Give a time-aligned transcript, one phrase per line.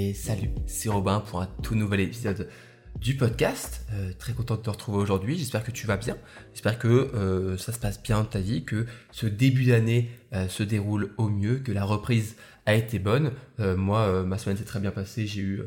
[0.00, 2.48] Et salut, c'est Robin pour un tout nouvel épisode
[3.00, 3.84] du podcast.
[3.92, 5.36] Euh, très content de te retrouver aujourd'hui.
[5.36, 6.16] J'espère que tu vas bien.
[6.52, 10.46] J'espère que euh, ça se passe bien dans ta vie, que ce début d'année euh,
[10.46, 13.32] se déroule au mieux, que la reprise a été bonne.
[13.58, 15.26] moi, ma semaine s'est très bien passée.
[15.26, 15.62] J'ai eu,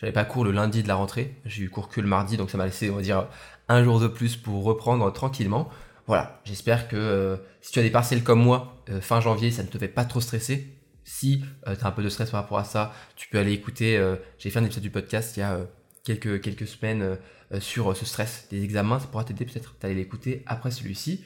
[0.00, 1.34] j'avais pas cours le lundi de la rentrée.
[1.44, 3.26] J'ai eu cours que le mardi, donc ça m'a laissé, on va dire,
[3.68, 5.68] un jour de plus pour reprendre tranquillement.
[6.06, 9.76] Voilà, j'espère que si tu as des parcelles comme moi, fin janvier, ça ne te
[9.76, 10.72] fait pas trop stresser.
[11.04, 14.00] Si tu as un peu de stress par rapport à ça, tu peux aller écouter,
[14.38, 15.66] j'ai fait un épisode du podcast il y a
[16.04, 17.18] quelques, quelques semaines
[17.52, 18.98] euh, sur ce stress des examens.
[18.98, 21.24] Ça pourra t'aider peut-être d'aller l'écouter après celui-ci.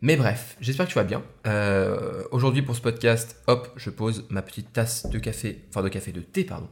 [0.00, 1.22] Mais bref, j'espère que tu vas bien.
[1.46, 5.88] Euh, aujourd'hui pour ce podcast, hop, je pose ma petite tasse de café, enfin de
[5.88, 6.68] café, de thé, pardon,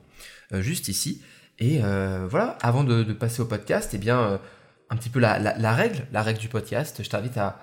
[0.52, 1.22] euh, juste ici.
[1.58, 4.40] Et voilà, avant de, passer au podcast, eh bien,
[4.90, 7.60] un petit peu la, la, règle, la règle du podcast, je t'invite à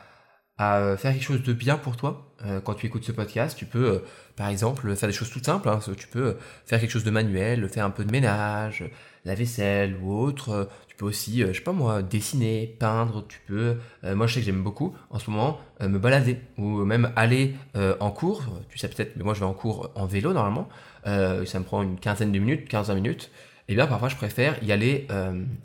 [0.97, 2.30] faire quelque chose de bien pour toi
[2.63, 3.57] quand tu écoutes ce podcast.
[3.57, 4.03] Tu peux,
[4.35, 5.69] par exemple, faire des choses toutes simples.
[5.69, 5.79] Hein.
[5.97, 8.83] Tu peux faire quelque chose de manuel, faire un peu de ménage,
[9.25, 10.49] la vaisselle ou autre.
[10.49, 13.25] Euh, tu peux aussi, euh, je sais pas moi, dessiner, peindre.
[13.27, 16.85] Tu peux, euh, moi je sais que j'aime beaucoup en ce moment me balader ou
[16.85, 17.55] même aller
[17.99, 18.43] en cours.
[18.69, 20.69] Tu sais peut-être, mais moi je vais en cours en vélo normalement.
[21.05, 23.31] ça me prend une quinzaine de minutes, 15 minutes.
[23.67, 25.07] Et eh bien parfois je préfère y aller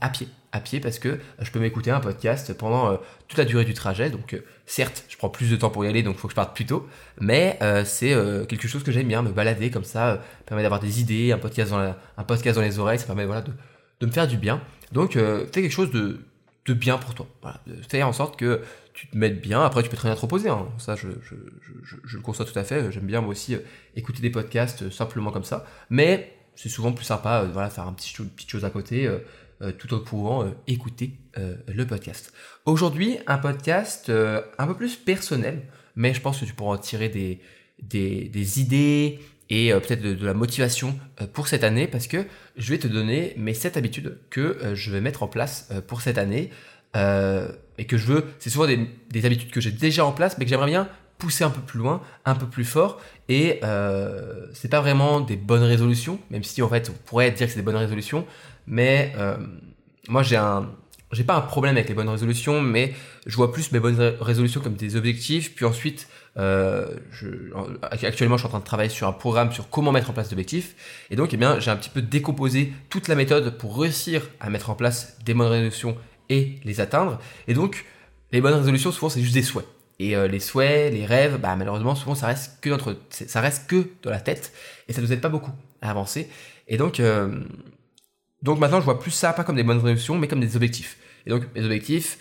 [0.01, 3.65] à pied à pied parce que je peux m'écouter un podcast pendant toute la durée
[3.65, 4.11] du trajet.
[4.11, 6.37] Donc certes, je prends plus de temps pour y aller, donc il faut que je
[6.37, 6.89] parte plus tôt.
[7.21, 8.15] Mais c'est
[8.49, 11.71] quelque chose que j'aime bien, me balader comme ça, permet d'avoir des idées, un podcast
[11.71, 13.53] dans, un podcast dans les oreilles, ça permet voilà, de,
[14.01, 14.61] de me faire du bien.
[14.93, 16.21] Donc fais quelque chose de,
[16.67, 17.27] de bien pour toi.
[17.43, 18.63] Voilà, faire en sorte que
[18.93, 19.63] tu te mettes bien.
[19.63, 20.49] Après, tu peux très bien te reposer.
[20.49, 20.69] Hein.
[20.79, 21.35] Ça, je, je,
[22.05, 22.91] je, le conçois tout à fait.
[22.91, 23.57] J'aime bien moi aussi
[23.95, 25.67] écouter des podcasts simplement comme ça.
[25.91, 29.09] Mais c'est souvent plus sympa, voilà, faire un petit, petite chose à côté.
[29.63, 32.31] Euh, tout en pouvant euh, écouter euh, le podcast.
[32.67, 34.13] Aujourd'hui, un podcast
[34.59, 35.63] un peu plus personnel,
[35.95, 37.41] mais je pense que tu pourras en tirer des,
[37.83, 39.19] des, idées
[39.49, 40.99] et peut-être de, la motivation
[41.33, 42.27] pour cette année parce que
[42.59, 46.19] je vais te donner mes 7 habitudes que je vais mettre en place pour cette
[46.19, 46.51] année
[46.95, 50.45] et que je veux, c'est souvent des, des habitudes que j'ai déjà en place mais
[50.45, 53.01] que j'aimerais bien pousser un peu plus loin, un peu plus fort.
[53.29, 57.47] Et euh, c'est pas vraiment des bonnes résolutions, même si en fait on pourrait dire
[57.47, 58.27] que c'est des bonnes résolutions.
[58.67, 59.37] Mais euh,
[60.09, 60.71] moi j'ai un,
[61.13, 62.95] j'ai pas un problème avec les bonnes résolutions, mais
[63.27, 65.55] je vois plus mes bonnes résolutions comme des objectifs.
[65.55, 66.87] Puis ensuite, euh,
[67.83, 70.29] actuellement, je suis en train de travailler sur un programme sur comment mettre en place
[70.29, 70.75] des objectifs.
[71.11, 74.51] Et donc, eh bien, j'ai un petit peu décomposé toute la méthode pour réussir à
[74.51, 75.97] mettre en place des bonnes résolutions
[76.29, 77.19] et les atteindre.
[77.47, 77.85] Et donc,
[78.33, 79.67] les bonnes résolutions, souvent, c'est juste des souhaits.
[79.99, 83.67] Et euh, les souhaits, les rêves, bah, malheureusement, souvent, ça reste que notre, ça reste
[83.69, 84.53] que dans la tête,
[84.89, 86.29] et ça nous aide pas beaucoup à avancer.
[86.69, 87.01] Et donc,
[88.43, 90.99] donc maintenant, je vois plus ça pas comme des bonnes résolutions, mais comme des objectifs.
[91.27, 92.19] Et donc, mes objectifs,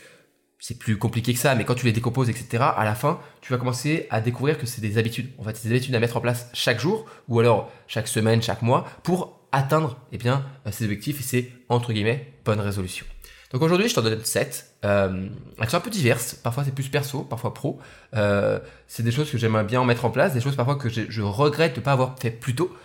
[0.59, 3.52] c'est plus compliqué que ça, mais quand tu les décomposes, etc., à la fin, tu
[3.52, 5.30] vas commencer à découvrir que c'est des habitudes.
[5.38, 8.42] En fait, c'est des habitudes à mettre en place chaque jour, ou alors chaque semaine,
[8.42, 13.06] chaque mois, pour atteindre, eh bien, ces objectifs et ces, entre guillemets, bonnes résolutions.
[13.52, 14.72] Donc aujourd'hui, je t'en donne 7.
[14.84, 16.34] Euh, elles sont un peu diverses.
[16.36, 17.80] Parfois, c'est plus perso, parfois pro.
[18.14, 21.22] Euh, c'est des choses que j'aimerais bien mettre en place, des choses parfois que je,
[21.22, 22.75] regrette de ne pas avoir fait plus tôt.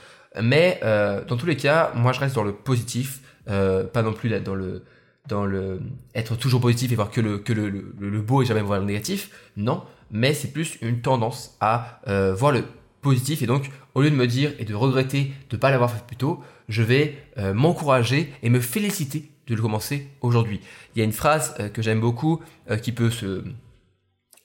[0.41, 4.13] Mais euh, dans tous les cas, moi, je reste dans le positif, euh, pas non
[4.13, 4.85] plus dans le
[5.29, 5.81] dans le
[6.15, 8.87] être toujours positif et voir que le que le, le, beau et jamais voir le
[8.87, 9.31] négatif.
[9.57, 12.65] Non, mais c'est plus une tendance à euh, voir le
[13.01, 15.91] positif et donc au lieu de me dire et de regretter de ne pas l'avoir
[15.91, 17.17] fait plus tôt, je vais
[17.55, 20.61] m'encourager et me féliciter de le commencer aujourd'hui.
[20.95, 22.41] Il y a une phrase que j'aime beaucoup
[22.83, 23.43] qui peut se,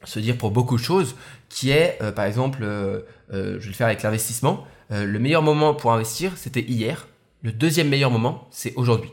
[0.04, 1.16] se dire pour beaucoup de choses,
[1.50, 2.60] qui est par exemple,
[3.32, 7.08] je vais le faire avec l'investissement, le meilleur moment pour investir, c'était hier,
[7.42, 9.12] le deuxième meilleur moment, c'est aujourd'hui.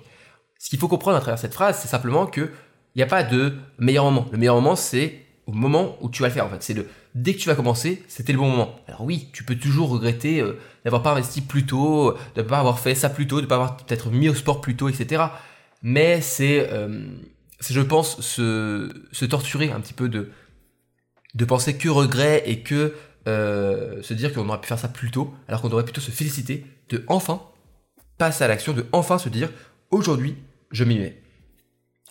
[0.58, 2.50] Ce qu'il faut comprendre à travers cette phrase, c'est simplement que
[2.94, 4.26] il n'y a pas de meilleur moment.
[4.32, 6.44] Le meilleur moment, c'est au moment où tu vas le faire.
[6.44, 6.76] En fait, c'est
[7.14, 8.76] dès que tu vas commencer, c'était le bon moment.
[8.86, 10.44] Alors oui, tu peux toujours regretter
[10.84, 13.46] d'avoir pas investi plus tôt, de ne pas avoir fait ça plus tôt, de ne
[13.46, 15.24] pas avoir peut-être mis au sport plus tôt, etc
[15.82, 17.06] mais euh,
[17.60, 20.30] c'est, je pense, se, se torturer un petit peu de,
[21.34, 22.94] de penser que regret et que
[23.28, 26.10] euh, se dire qu'on aurait pu faire ça plus tôt, alors qu'on devrait plutôt se
[26.10, 27.42] féliciter de enfin
[28.18, 29.50] passer à l'action, de enfin se dire
[29.90, 30.36] aujourd'hui
[30.70, 31.20] je m'y mets.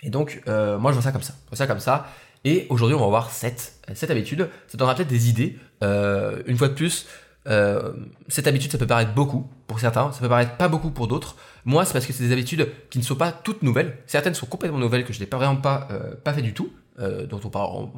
[0.03, 2.07] Et donc euh, moi je vois ça comme ça, je vois ça comme ça.
[2.43, 5.57] Et aujourd'hui on va voir cette, cette habitude, ça donnera peut-être des idées.
[5.81, 7.07] une fois de plus,
[7.47, 7.93] euh,
[8.27, 11.35] cette habitude, ça peut paraître beaucoup pour certains, ça peut paraître pas beaucoup pour d'autres.
[11.65, 13.97] Moi, c'est parce que c'est des habitudes qui ne sont pas toutes nouvelles.
[14.05, 16.71] Certaines sont complètement nouvelles que je n'ai pas vraiment pas, euh, pas fait du tout,
[16.99, 17.49] euh, dont on,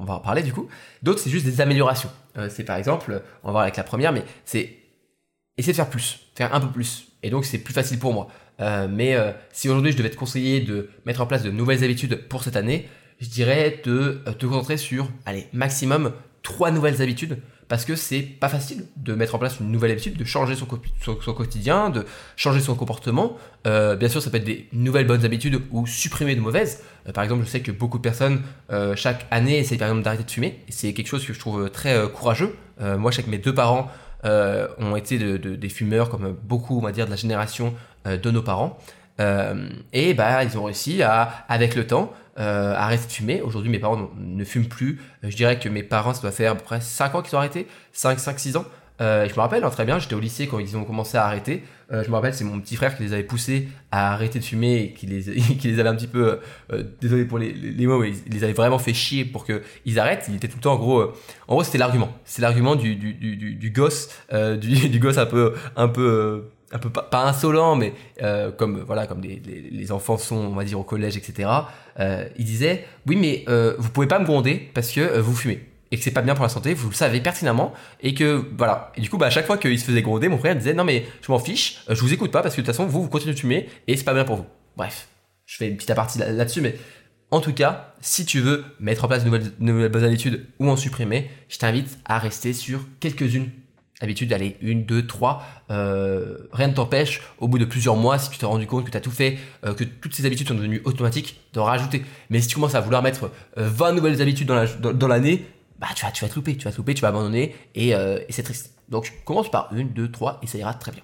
[0.06, 0.68] va en parler du coup.
[1.02, 2.10] D'autres, c'est juste des améliorations.
[2.38, 4.78] Euh, c'est par exemple, on va voir avec la première, mais c'est
[5.58, 7.08] essayer de faire plus, faire un peu plus.
[7.24, 8.28] Et donc, c'est plus facile pour moi.
[8.90, 9.16] mais
[9.52, 12.56] si aujourd'hui je devais te conseiller de mettre en place de nouvelles habitudes pour cette
[12.56, 12.88] année,
[13.20, 16.14] je dirais de te concentrer sur, allez, maximum
[16.44, 17.40] trois nouvelles habitudes
[17.74, 20.68] parce que c'est pas facile de mettre en place une nouvelle habitude, de changer son,
[21.34, 22.06] quotidien, de
[22.36, 23.36] changer son comportement.
[23.66, 26.84] Euh, bien sûr, ça peut être des nouvelles bonnes habitudes ou supprimer de mauvaises.
[27.08, 30.04] Euh, par exemple, je sais que beaucoup de personnes euh, chaque année essayent par exemple
[30.04, 30.60] d'arrêter de fumer.
[30.70, 32.56] C'est quelque chose que je trouve très courageux.
[32.80, 33.90] moi, je sais que mes deux parents
[34.24, 37.74] ont été des fumeurs, comme beaucoup, on va dire, de la génération
[38.06, 38.78] de nos parents.
[39.20, 43.42] Et bah, ils ont réussi à, avec le temps, euh, arrêter de fumer.
[43.42, 45.00] Aujourd'hui, mes parents ne fument plus.
[45.24, 47.36] Euh, je dirais que mes parents, ça doit faire à peu près 5 ans qu'ils
[47.36, 47.68] ont arrêté.
[47.92, 48.66] 5, 5, 6 ans.
[49.02, 51.26] Euh, je me rappelle hein, très bien, j'étais au lycée quand ils ont commencé à
[51.26, 51.64] arrêter.
[51.92, 54.44] Euh, je me rappelle, c'est mon petit frère qui les avait poussés à arrêter de
[54.44, 55.24] fumer et qui les,
[55.60, 56.40] qui les avait un petit peu,
[56.72, 57.54] euh, désolé pour les,
[57.86, 60.26] mots, mais il les avait vraiment fait chier pour qu'ils arrêtent.
[60.30, 61.14] Il était tout le temps en gros, euh,
[61.48, 62.12] en gros c'était l'argument.
[62.26, 66.80] C'est l'argument du, du, du, du, gosse, du, du gosse un peu, un peu un
[66.80, 70.84] peu pas, insolent, mais euh, comme voilà, comme les, enfants sont, on va dire au
[70.84, 71.50] collège, etc.
[72.00, 75.70] Euh, il disait oui, mais euh, vous pouvez pas me gronder parce que vous fumez
[75.92, 78.92] et que c'est pas bien pour la santé, vous le savez pertinemment et que voilà.
[78.98, 80.84] Et du coup, bah, à chaque fois qu'il se faisait gronder, mon frère disait non
[80.84, 83.10] mais je m'en fiche, je vous écoute pas parce que de toute façon vous vous
[83.10, 84.46] continuez de fumer et c'est pas bien pour vous.
[84.76, 85.08] Bref,
[85.46, 86.76] je fais une petite apartie là-dessus, mais
[87.30, 90.70] en tout cas, si tu veux mettre en place de de nouvelles bonnes habitudes ou
[90.70, 93.52] en supprimer, je t'invite à rester sur quelques-unes
[94.04, 98.30] habitude d'aller une, deux, trois, euh, rien ne t'empêche, au bout de plusieurs mois, si
[98.30, 100.56] tu t'es rendu compte que tu as tout fait, euh, que toutes ces habitudes sont
[100.56, 102.04] devenues automatiques, de rajouter.
[102.30, 105.46] Mais si tu commences à vouloir mettre 20 euh, nouvelles habitudes dans l'année,
[105.80, 107.90] bah tu vas, tu vas te louper, tu vas te louper, tu vas abandonner et,
[107.90, 108.76] et c'est triste.
[108.90, 111.02] Donc commence par une, deux, trois et ça ira très bien.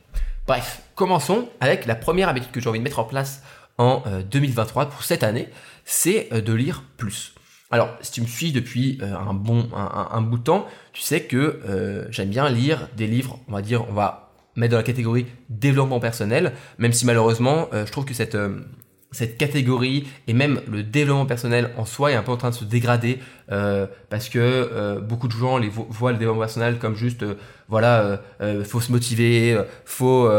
[0.48, 3.44] Bref, commençons avec la première habitude que j'ai envie de mettre en place
[3.78, 5.50] en 2023 pour cette année,
[5.86, 7.34] c'est de lire plus.
[7.72, 11.22] Alors, si tu me suis depuis euh, un bon un, bout de temps, tu sais
[11.22, 14.84] que euh, j'aime bien lire des livres, on va dire, on va mettre dans la
[14.84, 18.38] catégorie développement personnel, même si malheureusement, euh, je trouve que cette
[19.12, 22.56] cette catégorie et même le développement personnel en soi est un peu en train de
[22.56, 23.18] se dégrader
[23.48, 27.26] parce que beaucoup de gens les voient le développement personnel comme juste
[27.70, 28.22] voilà
[28.66, 30.30] faut se motiver faut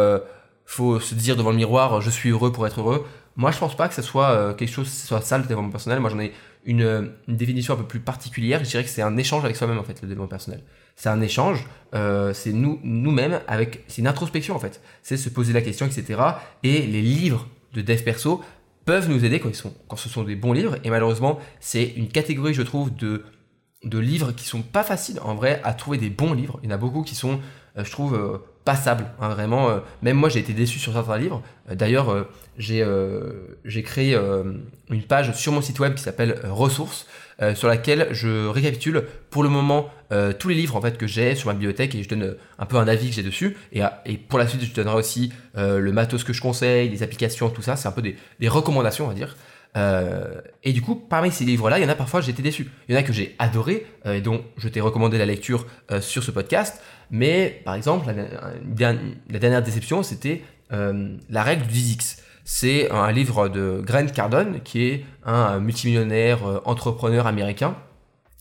[0.66, 3.04] faut se dire devant le miroir je suis heureux pour être heureux.
[3.34, 5.98] Moi je pense pas que ce soit quelque chose soit ça le développement personnel.
[5.98, 6.32] Moi j'en ai
[6.64, 9.84] une, définition un peu plus particulière, je dirais que c'est un échange avec soi-même en
[9.84, 10.62] fait, le développement personnel.
[10.96, 14.80] C'est un échange, euh, c'est nous nous-mêmes avec, c'est une introspection en fait.
[15.02, 16.20] C'est se poser la question, etc.
[16.62, 18.42] Et les livres de dev perso
[18.84, 20.76] peuvent nous aider quand ils sont, quand ce sont des bons livres.
[20.84, 23.24] Et malheureusement, c'est une catégorie, je trouve, de
[23.84, 26.60] de livres qui sont pas faciles en vrai à trouver des bons livres.
[26.62, 27.40] Il y en a beaucoup qui sont,
[27.78, 28.38] euh, je trouve, euh,
[28.70, 29.06] passables.
[29.20, 31.42] Hein, vraiment, même moi j'ai été déçu sur certains livres.
[31.68, 32.26] D'ailleurs,
[32.60, 34.44] j'ai euh, j'ai créé euh,
[34.90, 37.06] une page sur mon site web qui s'appelle euh, ressources
[37.54, 39.88] sur laquelle je récapitule pour le moment
[40.38, 42.76] tous les livres en fait que j'ai sur ma bibliothèque et je donne un peu
[42.76, 46.22] un avis que j'ai dessus et, et pour la suite je donnerai aussi le matos
[46.22, 49.14] que je conseille, les applications, tout ça, c'est un peu des, des, recommandations on va
[49.14, 49.38] dire.
[49.76, 52.70] Et du coup, parmi ces livres-là, il y en a parfois été déçu.
[52.88, 55.66] Il y en a que j'ai adoré et dont je t'ai recommandé la lecture
[56.00, 56.82] sur ce podcast.
[57.10, 62.20] Mais par exemple, la, dernière déception, c'était la règle du 10x
[62.52, 67.76] c'est un livre de Grant Cardone, qui est un multimillionnaire euh, entrepreneur américain.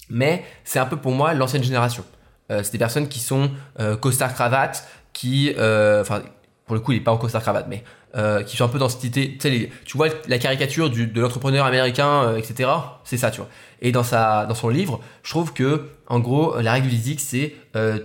[0.10, 2.04] Mais c'est un peu pour moi l'ancienne génération.
[2.50, 6.24] Euh, c'est des personnes qui sont euh, costard cravate, qui, enfin,
[6.66, 7.84] pour le coup, il n'est pas en costard cravate, mais
[8.46, 9.38] qui sont un peu dans cette idée,
[9.86, 12.70] tu vois la caricature de l'entrepreneur américain, etc.
[13.04, 13.50] C'est ça, tu vois.
[13.82, 17.20] Et dans sa, dans son livre, je trouve que, en gros, la règle du physique,
[17.20, 17.54] c'est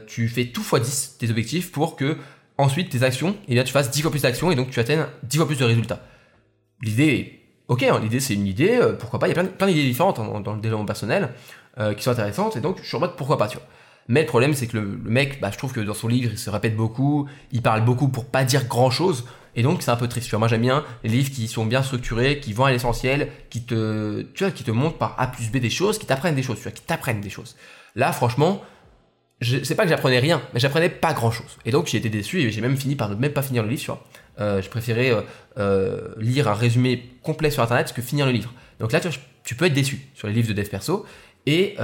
[0.06, 2.18] tu fais tout x 10 tes objectifs pour que
[2.58, 4.80] ensuite tes actions, et eh bien tu fasses 10 fois plus d'actions et donc tu
[4.80, 6.00] atteignes 10 fois plus de résultats.
[6.82, 9.50] L'idée est ok, hein, l'idée c'est une idée, euh, pourquoi pas, il y a plein,
[9.50, 11.30] plein d'idées différentes dans le développement personnel
[11.78, 13.66] euh, qui sont intéressantes et donc je suis en mode pourquoi pas, tu vois.
[14.06, 16.38] Mais le problème c'est que le, mec, bah, je trouve que dans son livre il
[16.38, 19.24] se répète beaucoup, il parle beaucoup pour pas dire grand chose
[19.56, 20.32] et donc c'est un peu triste.
[20.34, 24.22] Moi j'aime bien les livres qui sont bien structurés, qui vont à l'essentiel, qui te,
[24.34, 26.56] tu vois, qui te montrent par A plus B des choses, qui t'apprennent des choses,
[26.56, 27.56] tu vois, qui t'apprennent des choses.
[27.94, 28.62] Là franchement,
[29.40, 31.58] je sais pas que j'apprenais rien, mais j'apprenais pas grand chose.
[31.64, 33.68] Et donc j'ai été déçu et j'ai même fini par ne même pas finir le
[33.68, 34.04] livre, tu vois.
[34.40, 35.20] Euh, je préférais euh,
[35.58, 38.52] euh, lire un résumé complet sur internet que finir le livre.
[38.80, 39.00] Donc là,
[39.44, 41.06] tu, peux être déçu sur les livres de dev perso.
[41.46, 41.76] Et,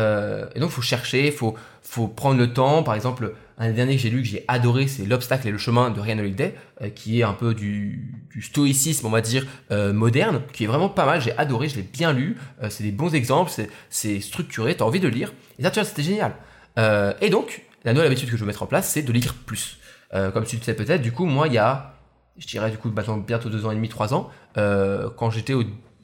[0.55, 2.83] et donc, faut chercher, faut, faut prendre le temps.
[2.83, 5.90] Par exemple, un dernier que j'ai lu que j'ai adoré, c'est L'obstacle et le chemin
[5.90, 10.43] de Ryan Holiday, euh, qui est un peu du, stoïcisme, on va dire, euh, moderne,
[10.52, 11.21] qui est vraiment pas mal.
[11.21, 12.37] J'ai adoré, je l'ai bien lu.
[12.69, 13.52] c'est des bons exemples,
[13.90, 15.33] c'est structuré, tu as envie de lire.
[15.59, 16.35] Et ça, tu vois, c'était génial.
[16.79, 19.35] Euh, et donc, la nouvelle habitude que je veux mettre en place, c'est de lire
[19.35, 19.79] plus.
[20.14, 21.95] Euh, comme tu le sais peut-être, du coup, moi, il y a,
[22.38, 25.55] je dirais du coup, maintenant bientôt deux ans et demi, trois ans, euh, quand j'étais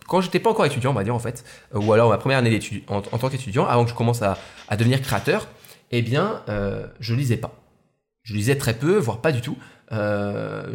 [0.06, 1.44] quand j'étais pas encore étudiant, on va dire en fait,
[1.74, 4.36] ou alors ma première année d'études en, tant qu'étudiant, avant que je commence à
[4.76, 5.48] devenir créateur,
[5.90, 7.54] eh bien, euh, je lisais pas.
[8.22, 9.56] Je lisais très peu, voire pas du tout.
[9.92, 10.74] Euh,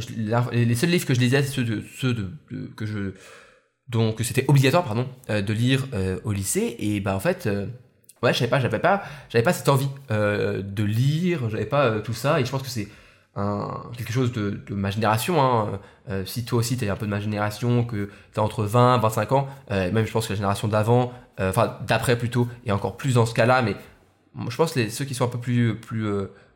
[0.53, 2.31] les seuls livres que je lisais, ceux ceux de,
[2.77, 3.13] que
[3.89, 5.85] donc c'était obligatoire pardon de lire
[6.23, 7.49] au lycée et bah en fait
[8.23, 11.85] ouais, je savais pas, j'avais pas, j'avais pas cette envie euh, de lire, j'avais pas
[11.85, 12.87] euh, tout ça, et je pense que c'est
[13.97, 15.41] quelque chose de, ma génération.
[15.41, 15.79] Hein.
[16.09, 18.63] Euh, si toi aussi tu es un peu de ma génération, que tu as entre
[18.63, 22.47] 20 25 ans, euh, même je pense que la génération d'avant, euh, enfin d'après plutôt,
[22.65, 23.75] et encore plus dans ce cas-là, mais
[24.49, 26.05] je pense les, ceux qui sont un peu plus, plus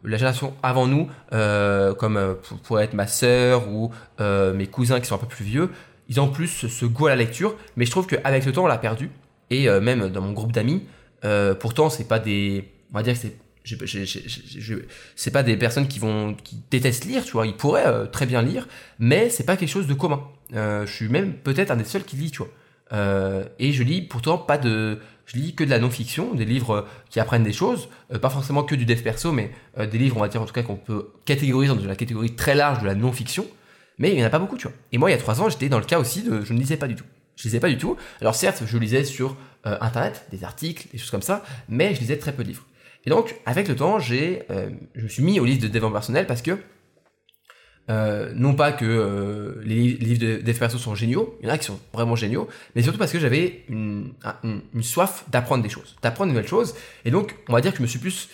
[0.03, 5.19] la génération avant nous, comme pourrait être ma sœur ou mes cousins qui sont un
[5.19, 5.69] peu plus vieux,
[6.07, 8.67] ils ont plus ce goût à la lecture, mais je trouve qu'avec le temps on
[8.67, 9.09] l'a perdu,
[9.49, 10.85] et même dans mon groupe d'amis,
[11.59, 13.37] pourtant c'est pas des, on va dire que c'est
[15.15, 18.25] c'est pas des personnes qui vont qui détestent lire, tu vois, ils pourraient euh, très
[18.25, 18.67] bien lire,
[18.99, 20.23] mais c'est pas quelque chose de commun.
[20.53, 22.49] Euh, je suis même peut-être un des seuls qui lit, tu vois.
[22.93, 26.87] Euh, et je lis pourtant pas de, je lis que de la non-fiction, des livres
[27.09, 27.89] qui apprennent des choses,
[28.21, 30.63] pas forcément que du dev perso, mais des livres, on va dire en tout cas
[30.63, 33.45] qu'on peut catégoriser dans la catégorie très large de la non-fiction.
[33.97, 34.75] Mais il y en a pas beaucoup, tu vois.
[34.91, 36.59] Et moi, il y a trois ans, j'étais dans le cas aussi de, je ne
[36.59, 37.05] lisais pas du tout.
[37.37, 37.97] Je lisais pas du tout.
[38.21, 42.17] Alors certes, je lisais sur internet des articles, des choses comme ça, mais je lisais
[42.17, 42.65] très peu de livres.
[43.05, 45.97] Et donc, avec le temps, j'ai, euh, je me suis mis au livre de développement
[45.97, 46.57] personnel parce que,
[47.89, 51.53] euh, non pas que euh, les, livres de dev perso sont géniaux, il y en
[51.53, 54.13] a qui sont vraiment géniaux, mais surtout parce que j'avais une,
[54.43, 56.75] une, soif d'apprendre des choses, d'apprendre de nouvelles choses.
[57.05, 58.29] Et donc, on va dire que je me suis plus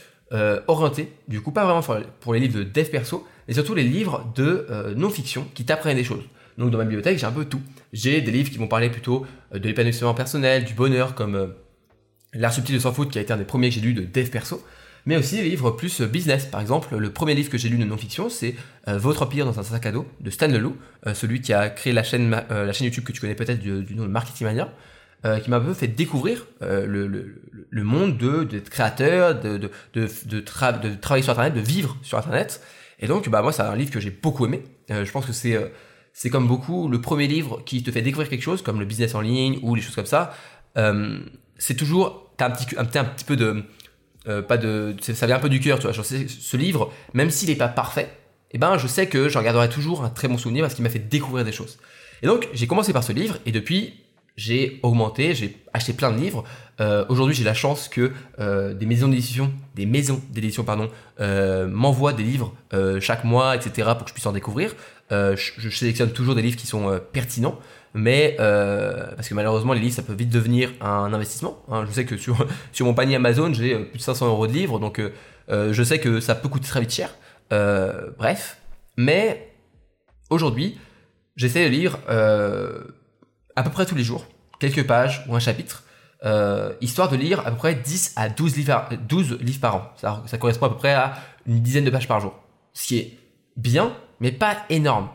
[0.67, 4.31] orienté, du coup, pas vraiment pour les livres de dev perso, mais surtout les livres
[4.33, 4.65] de
[4.95, 6.23] non-fiction qui t'apprennent des choses.
[6.57, 7.61] Donc, dans ma bibliothèque, j'ai un peu tout.
[7.91, 11.53] J'ai des livres qui vont parler plutôt de l'épanouissement personnel, du bonheur, comme
[12.33, 14.03] L'art subtil de s'en foutre, qui a été un des premiers que j'ai lu de
[14.03, 14.63] dev perso,
[15.05, 16.45] mais aussi des livres plus business.
[16.45, 18.55] Par exemple, le premier livre que j'ai lu de non-fiction, c'est
[18.87, 20.75] euh, Votre empire dans un sac à dos de Stan Leloup,
[21.07, 23.59] euh, celui qui a créé la chaîne, euh, la chaîne YouTube que tu connais peut-être
[23.59, 24.73] du, nom de Marketing Mania,
[25.43, 29.69] qui m'a un peu fait découvrir le, le, le, monde de d'être créateur, de, de,
[29.93, 32.59] de, de, travailler sur Internet, de vivre sur Internet.
[32.99, 34.63] Et donc, bah moi, c'est un livre que j'ai beaucoup aimé.
[34.89, 35.59] je pense que c'est
[36.13, 39.13] c'est comme beaucoup le premier livre qui te fait découvrir quelque chose, comme le business
[39.13, 40.33] en ligne ou les choses comme ça
[41.61, 43.63] c'est toujours t'as un petit un, un petit peu de
[44.27, 47.49] euh, pas de ça vient un peu du cœur tu vois ce livre même s'il
[47.49, 48.09] n'est pas parfait
[48.51, 50.89] eh ben je sais que j'en garderai toujours un très bon souvenir parce qu'il m'a
[50.89, 51.79] fait découvrir des choses
[52.21, 53.95] et donc j'ai commencé par ce livre et depuis
[54.37, 56.45] j'ai augmenté, j'ai acheté plein de livres.
[56.79, 60.89] Euh, aujourd'hui, j'ai la chance que euh, des maisons d'édition, des maisons d'édition pardon,
[61.67, 62.53] m'envoient des livres
[63.01, 63.89] chaque mois, etc.
[63.93, 64.73] pour que je puisse en découvrir.
[65.11, 67.59] Je, sélectionne toujours des livres qui sont pertinents
[67.93, 71.61] mais euh, parce que malheureusement les livres ça peut vite devenir un investissement.
[71.69, 71.85] Hein.
[71.87, 74.53] Je sais que sur, sur mon panier Amazon j'ai euh, plus de 500 euros de
[74.53, 77.13] livres, donc euh, je sais que ça peut coûter très vite cher.
[78.17, 78.57] Bref,
[78.95, 79.53] mais
[80.29, 80.79] aujourd'hui
[81.35, 84.25] j'essaie de lire à peu près tous les jours,
[84.59, 85.83] quelques pages ou un chapitre,
[86.79, 89.93] histoire de lire à peu près 10 à 12 livres, 12 livres par an.
[89.97, 92.39] Ça correspond à peu près à une dizaine de pages par jour,
[92.73, 93.17] ce qui est
[93.57, 95.09] bien, mais pas énorme.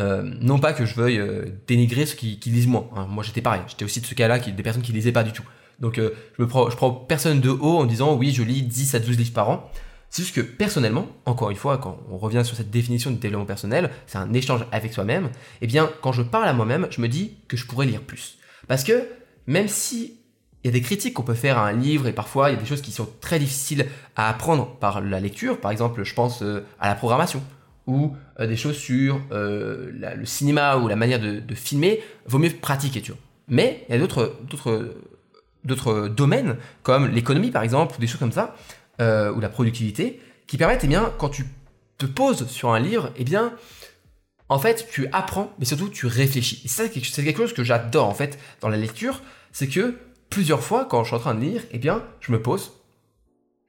[0.00, 2.88] Euh, non pas que je veuille euh, dénigrer ceux qui, lisent moins.
[2.96, 3.06] Hein.
[3.10, 5.44] Moi j'étais pareil, j'étais aussi de ce cas-là, des personnes qui lisaient pas du tout.
[5.80, 8.98] Donc euh, je me prends, personne de haut en disant oui je lis 10 à
[9.00, 9.70] 12 livres par an.
[10.08, 13.46] C'est juste que personnellement, encore une fois, quand on revient sur cette définition de développement
[13.46, 15.30] personnel, c'est un échange avec soi-même,
[15.62, 18.38] eh bien quand je parle à moi-même, je me dis que je pourrais lire plus.
[18.68, 19.06] Parce que
[19.46, 20.18] même si
[20.64, 22.56] il y a des critiques qu'on peut faire à un livre et parfois il y
[22.56, 26.14] a des choses qui sont très difficiles à apprendre par la lecture, par exemple je
[26.14, 26.42] pense
[26.80, 27.42] à la programmation
[27.86, 32.50] ou euh, des choses sur euh, le cinéma ou la manière de, filmer, vaut mieux
[32.50, 33.20] pratiquer, tu vois.
[33.48, 38.54] Mais il y a d'autres, domaines, comme l'économie par exemple, ou des choses comme ça,
[39.00, 41.46] euh, ou la productivité, qui permettent, eh bien, quand tu
[41.98, 43.52] te poses sur un livre, eh bien,
[44.48, 46.62] en fait, tu apprends, mais surtout tu réfléchis.
[46.64, 49.96] Et ça, c'est quelque chose que j'adore en fait dans la lecture, c'est que
[50.30, 52.72] plusieurs fois, quand je suis en train de lire, eh bien, je me pose,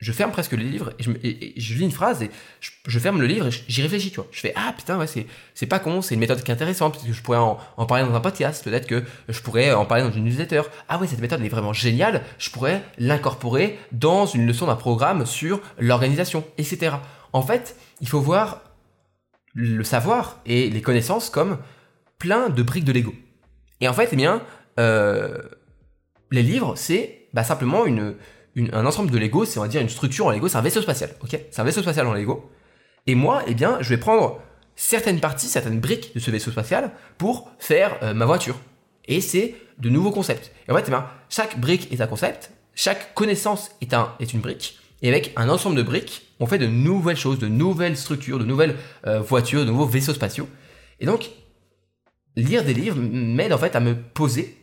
[0.03, 2.29] je ferme presque le livre et je, lis une phrase et
[2.59, 4.27] je, ferme le livre et j'y réfléchis, tu vois.
[4.31, 5.07] Je fais ah putain ouais
[5.53, 8.03] c'est pas con, c'est une méthode qui est intéressante parce que je pourrais en, parler
[8.03, 10.63] dans un podcast, peut-être que je pourrais en parler dans une newsletter.
[10.89, 15.25] Ah ouais cette méthode est vraiment géniale, je pourrais l'incorporer dans une leçon d'un programme
[15.25, 16.97] sur l'organisation, etc.
[17.31, 18.61] En fait, il faut voir
[19.53, 21.59] le savoir et les connaissances comme
[22.17, 23.13] plein de briques de Lego.
[23.79, 24.41] Et en fait, eh bien,
[24.79, 25.37] euh,
[26.31, 28.15] les livres, c'est bah, simplement une,
[28.55, 30.81] un ensemble de Lego, c'est on va dire une structure en Lego, c'est un vaisseau
[30.81, 31.39] spatial, ok?
[31.49, 32.49] C'est un vaisseau spatial en Lego.
[33.07, 34.41] Et moi, eh bien, je vais prendre
[34.75, 38.55] certaines parties, certaines briques de ce vaisseau spatial pour faire euh, ma voiture.
[39.05, 40.51] Et c'est de nouveaux concepts.
[40.67, 40.95] Et en fait, eh
[41.29, 45.49] chaque brique est un concept, chaque connaissance est, un, est une brique, et avec un
[45.49, 49.65] ensemble de briques, on fait de nouvelles choses, de nouvelles structures, de nouvelles euh, voitures,
[49.65, 50.47] de nouveaux vaisseaux spatiaux.
[50.99, 51.29] Et donc,
[52.37, 54.57] lire des livres m'aide en fait à me poser,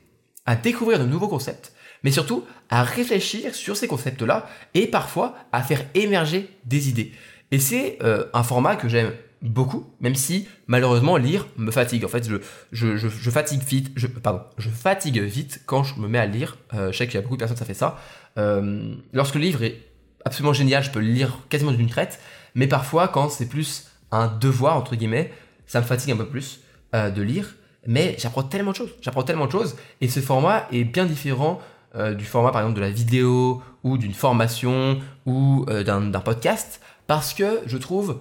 [0.47, 5.63] à découvrir de nouveaux concepts, mais surtout à réfléchir sur ces concepts-là et parfois à
[5.63, 7.13] faire émerger des idées.
[7.51, 12.05] Et c'est euh, un format que j'aime beaucoup, même si malheureusement lire me fatigue.
[12.05, 12.29] En fait,
[12.73, 13.91] je, je, fatigue vite.
[13.97, 16.59] Je, pardon, je fatigue vite quand je me mets à lire.
[16.75, 17.99] Euh, je sais qu'il y a beaucoup de personnes ça fait ça.
[18.39, 19.79] Euh, lorsque le livre est
[20.25, 22.21] absolument génial, je peux le lire quasiment d'une traite.
[22.55, 25.33] Mais parfois, quand c'est plus un devoir entre guillemets,
[25.67, 26.61] ça me fatigue un peu plus
[26.93, 27.55] de lire.
[27.87, 28.91] Mais j'apprends tellement de choses.
[29.01, 29.77] J'apprends tellement de choses.
[30.01, 31.61] Et ce format est bien différent
[31.95, 37.61] du format, par exemple, de la vidéo ou d'une formation ou d'un podcast, parce que
[37.67, 38.21] je trouve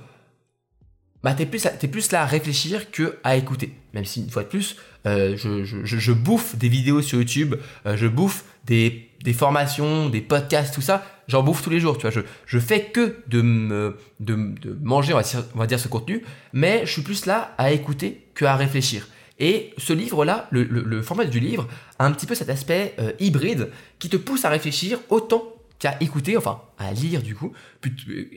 [1.24, 3.74] bah, t'es plus, es plus là à réfléchir que à écouter.
[3.94, 7.56] Même si, une fois de plus, euh, je, je, je, bouffe des vidéos sur YouTube,
[7.86, 11.98] euh, je bouffe des, des, formations, des podcasts, tout ça, j'en bouffe tous les jours,
[11.98, 12.12] tu vois.
[12.12, 15.80] Je, je fais que de, me, de, de manger, on va, dire, on va, dire,
[15.80, 16.24] ce contenu,
[16.54, 19.08] mais je suis plus là à écouter que à réfléchir.
[19.39, 21.67] Et ce livre-là, le, format du livre,
[21.98, 25.43] a un petit peu cet aspect euh, hybride qui te pousse à réfléchir autant
[25.79, 27.53] qu'à écouter, enfin à lire du coup.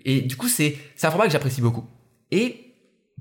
[0.04, 1.84] Et du coup, c'est un format que j'apprécie beaucoup.
[2.30, 2.72] Et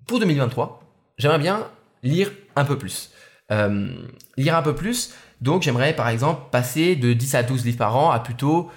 [0.05, 0.83] pour 2023,
[1.17, 1.67] j'aimerais bien
[2.03, 3.11] lire un peu plus.
[3.51, 3.89] Euh,
[4.37, 7.97] lire un peu plus, donc j'aimerais par exemple passer de 10 à 12 livres par
[7.97, 8.71] an à plutôt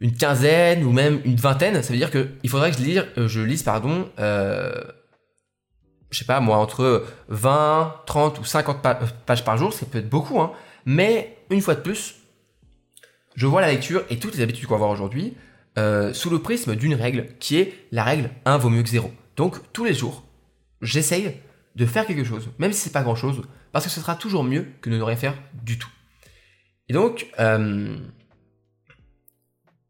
[0.00, 1.80] une quinzaine ou même une vingtaine.
[1.82, 4.82] Ça veut dire qu'il faudrait que je, euh, je lise, pardon, euh,
[6.12, 8.82] je sais pas moi, entre 20, 30 ou 50
[9.26, 10.52] pages par jour, ça peut être beaucoup, hein.
[10.86, 12.16] mais une fois de plus,
[13.34, 15.34] je vois la lecture et toutes les habitudes qu'on va aujourd'hui
[16.12, 19.10] sous le prisme d'une règle qui est la règle 1 vaut mieux que 0.
[19.36, 20.22] Donc tous les jours,
[20.82, 21.34] j'essaye
[21.76, 23.42] de faire quelque chose, même si c'est pas grand chose,
[23.72, 25.88] parce que ce sera toujours mieux que de ne rien faire du tout.
[26.88, 27.96] Et donc, euh,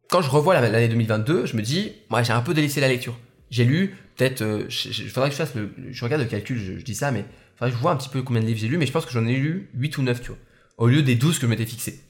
[0.09, 3.19] quand je revois l'année 2022, je me dis, moi j'ai un peu délaissé la lecture.
[3.53, 4.67] J'ai lu, peut-être, euh,
[5.11, 7.77] faudrait que je fasse le, je regarde le calcul, je, dis ça, mais faudrait que
[7.77, 9.27] je vois un petit peu combien de livres j'ai lu, mais je pense que j'en
[9.27, 10.39] ai lu 8 ou 9, tu vois,
[10.79, 12.01] au lieu des 12 que je m'étais fixé.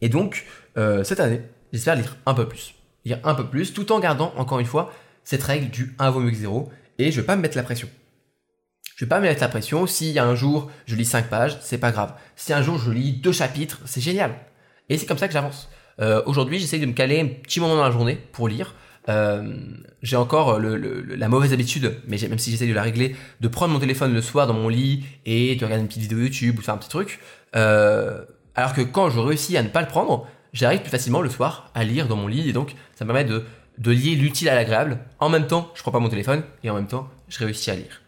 [0.00, 0.46] Et donc,
[0.78, 1.42] euh, cette année,
[1.74, 2.74] j'espère lire un peu plus.
[3.04, 4.94] Lire un peu plus, tout en gardant, encore une fois,
[5.24, 7.62] cette règle du 1 vaut mieux que 0 et je vais pas me mettre la
[7.62, 7.90] pression.
[8.96, 9.86] Je vais pas me mettre la pression.
[9.86, 12.14] Si un jour je lis 5 pages, c'est pas grave.
[12.34, 14.34] Si un jour je lis deux chapitres, c'est génial.
[14.88, 15.68] Et c'est comme ça que j'avance.
[16.00, 18.74] Euh, aujourd'hui, j'essaye de me caler un petit moment dans la journée pour lire.
[19.10, 19.54] Euh,
[20.02, 23.80] j'ai encore la mauvaise habitude, mais même si j'essaye de la régler, de prendre mon
[23.80, 26.74] téléphone le soir dans mon lit et de regarder une petite vidéo YouTube ou faire
[26.74, 27.20] un petit truc.
[27.54, 28.22] Euh,
[28.54, 31.70] alors que quand je réussis à ne pas le prendre, j'arrive plus facilement le soir
[31.74, 33.44] à lire dans mon lit et donc ça me permet de
[33.78, 34.98] de lier l'utile à l'agréable.
[35.18, 37.76] En même temps, je prends pas mon téléphone et en même temps, je réussis à
[37.76, 38.02] lire.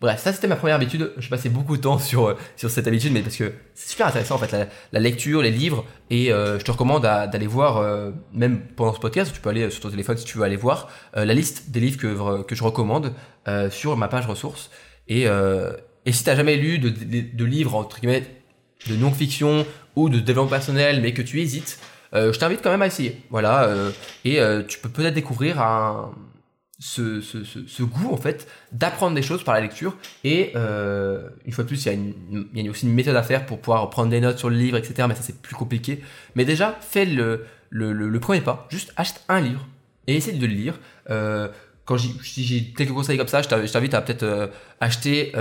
[0.00, 1.12] Bref, ça c'était ma première habitude.
[1.16, 4.08] Je passais beaucoup de temps sur, euh, sur cette habitude, mais parce que c'est super
[4.08, 8.10] intéressant en fait, la, lecture, les livres, et euh, je te recommande d'aller voir, euh,
[8.32, 10.90] même pendant ce podcast, tu peux aller sur ton téléphone si tu veux aller voir,
[11.14, 13.14] la liste des livres que, que je recommande
[13.70, 14.70] sur ma page ressources.
[15.08, 18.24] Et, et si t'as jamais lu de, de, de livres, entre guillemets,
[18.88, 19.64] de non-fiction
[19.96, 21.78] ou de développement personnel, mais que tu hésites,
[22.12, 23.22] je t'invite quand même à essayer.
[23.30, 23.70] Voilà,
[24.24, 26.12] et tu peux peut-être découvrir un,
[26.84, 29.96] ce, goût en fait d'apprendre des choses par la lecture.
[30.22, 31.98] Et une fois de plus, il y, a
[32.54, 34.56] il y a aussi une méthode à faire pour pouvoir prendre des notes sur le
[34.56, 35.06] livre, etc.
[35.08, 36.02] Mais ça c'est plus compliqué.
[36.34, 38.66] Mais déjà, fais le, le, premier pas.
[38.70, 39.66] Juste achète un livre
[40.06, 40.78] et essaie de le lire.
[41.06, 45.32] quand j'ai quelques conseils comme ça, je t'invite à peut-être acheter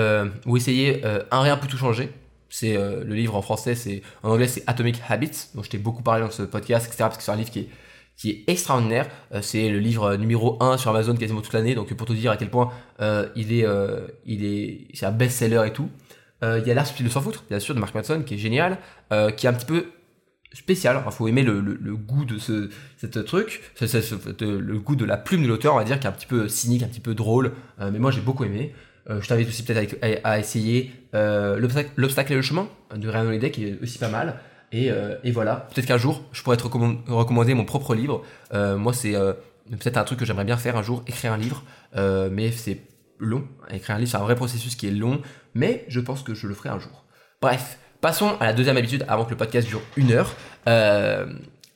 [0.46, 1.02] ou essayer
[1.32, 2.10] Un rien peut tout changer
[2.54, 5.80] c'est euh, le livre en français, c'est en anglais c'est Atomic Habits, dont je t'ai
[5.80, 7.06] beaucoup parlé dans ce podcast, etc.
[7.06, 7.70] Parce que c'est un livre qui est
[8.16, 9.08] qui est extraordinaire.
[9.34, 12.32] Euh, c'est le livre numéro 1 sur Amazon quasiment toute l'année, donc pour te dire
[12.32, 12.72] à quel point
[13.02, 13.66] euh, il est,
[14.26, 15.90] il est, c'est un best-seller et tout.
[16.42, 18.38] Il y a l'art subtil de s'en foutre, bien sûr, de Mark Manson, qui est
[18.38, 18.78] génial,
[19.38, 19.86] qui est un petit peu
[20.52, 21.02] spécial.
[21.06, 21.62] Il faut aimer le,
[21.96, 26.02] goût de ce cette truc, le goût de la plume de l'auteur, on va dire,
[26.02, 27.54] qui est un petit peu cynique, un petit peu drôle.
[27.80, 28.74] mais moi, j'ai beaucoup aimé.
[29.10, 31.60] Euh, je t'invite aussi peut-être à, essayer euh,
[31.98, 34.40] L'obstacle et le chemin de Ryan Holiday qui est aussi pas mal.
[34.74, 38.24] Et, euh, et voilà, peut-être qu'un jour, je pourrais te recommander mon propre livre.
[38.52, 39.14] moi, c'est
[39.70, 41.64] peut-être un truc que j'aimerais bien faire un jour, écrire un livre,
[41.96, 42.82] mais c'est
[43.20, 43.48] long.
[43.72, 45.22] Écrire un livre, c'est un vrai processus qui est long,
[45.54, 47.06] mais je pense que je le ferai un jour.
[47.42, 50.36] Bref, passons à la deuxième habitude avant que le podcast dure une heure.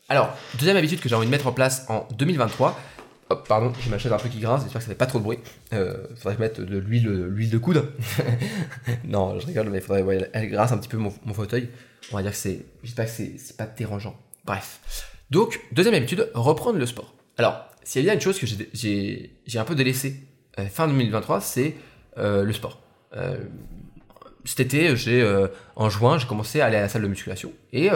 [0.09, 2.77] alors, deuxième habitude que j'ai envie de mettre en place en 2023,
[3.29, 5.19] Hop, pardon, j'ai ma chaise un peu qui grince, j'espère que ça fait pas trop
[5.19, 5.39] de bruit.
[5.73, 7.91] Euh, faudrait mette de l'huile, l'huile de coude.
[9.03, 11.69] non, je rigole, mais faudrait, ouais, elle grince un petit peu mon, fauteuil.
[12.11, 14.15] On va dire que c'est, j'espère que c'est, pas dérangeant.
[14.45, 15.11] Bref.
[15.29, 17.13] Donc, deuxième habitude, reprendre le sport.
[17.37, 20.23] Alors, s'il y a une chose que j'ai, un peu délaissé
[20.59, 21.75] euh, fin 2023, c'est
[22.17, 22.81] euh, le sport.
[23.15, 23.37] Euh,
[24.45, 27.51] cet été, j'ai, en juin, j'ai commencé à aller à la salle de musculation.
[27.73, 27.89] Et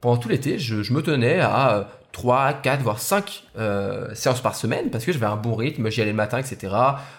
[0.00, 4.54] pendant tout l'été, je, je me tenais à 3, 4, voire 5 euh, séances par
[4.54, 6.72] semaine parce que j'avais un bon rythme, j'y allais le matin, etc.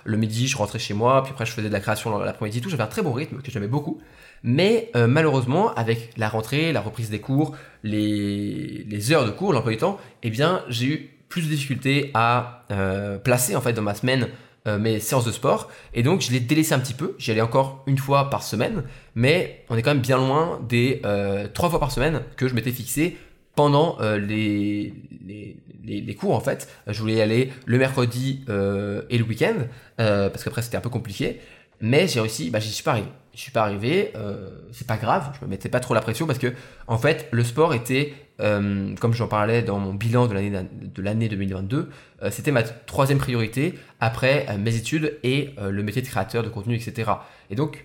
[0.06, 2.70] Le midi, je rentrais chez moi, puis après je faisais de la création l'après-midi, tout.
[2.70, 4.00] J'avais un très bon rythme que j'aimais beaucoup.
[4.44, 9.54] Mais euh, malheureusement, avec la rentrée, la reprise des cours, les, les heures de cours,
[9.54, 13.74] l'emploi du temps, eh bien, j'ai eu plus de difficultés à euh, placer en fait
[13.74, 14.30] dans ma semaine
[14.80, 15.70] mes séances de sport.
[15.94, 17.14] Et donc, je l'ai délaissé un petit peu.
[17.20, 18.82] J'y allais encore une fois par semaine.
[19.14, 21.04] Mais on est quand même bien loin des
[21.54, 23.16] trois fois par semaine que je m'étais fixé
[23.54, 24.92] pendant les,
[25.84, 26.68] les, cours en fait.
[26.88, 29.68] Je voulais y aller le mercredi et le week-end
[29.98, 31.40] parce qu'après c'était un peu compliqué.
[31.82, 33.08] Mais j'ai réussi, bah, j'y suis pas arrivé.
[33.34, 36.26] Je suis pas arrivé, euh, c'est pas grave, je me mettais pas trop la pression
[36.26, 36.54] parce que
[36.88, 41.02] en fait le sport était, euh, comme j'en parlais dans mon bilan de l'année de
[41.02, 41.90] l'année 2022,
[42.22, 46.76] euh, c'était ma troisième priorité après mes études et le métier de créateur de contenu,
[46.76, 47.12] etc.
[47.50, 47.84] Et donc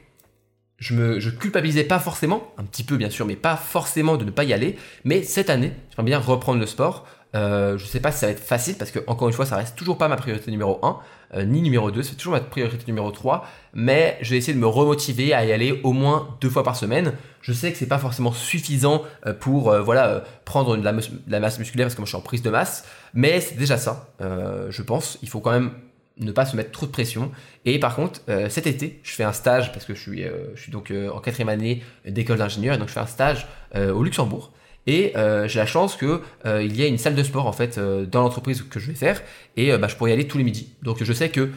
[0.80, 4.24] je me je culpabilisais pas forcément, un petit peu bien sûr, mais pas forcément de
[4.24, 4.76] ne pas y aller.
[5.04, 7.06] Mais cette année, j'aimerais bien reprendre le sport.
[7.36, 9.56] Euh, je sais pas si ça va être facile parce que encore une fois, ça
[9.56, 10.98] reste toujours pas ma priorité numéro 1,
[11.34, 14.58] euh, ni numéro 2, c'est toujours ma priorité numéro 3, mais je vais essayer de
[14.58, 17.12] me remotiver à y aller au moins deux fois par semaine.
[17.40, 21.86] Je sais que c'est pas forcément suffisant euh, pour voilà prendre de la, masse musculaire
[21.86, 25.18] parce que moi je suis en prise de masse, mais c'est déjà ça, je pense.
[25.22, 25.72] Il faut quand même
[26.18, 27.30] ne pas se mettre trop de pression.
[27.64, 30.72] Et par contre, cet été, je fais un stage parce que je suis, je suis
[30.72, 34.52] donc en quatrième année d'école d'ingénieur et donc je fais un stage au Luxembourg.
[34.86, 37.52] Et euh, j'ai la chance que euh, il y a une salle de sport en
[37.52, 39.22] fait euh, dans l'entreprise que je vais faire
[39.56, 40.74] et bah, je pourrais y aller tous les midis.
[40.82, 41.50] Donc je sais que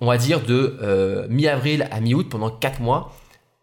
[0.00, 3.14] on va dire de mi-avril à mi-août pendant 4 mois,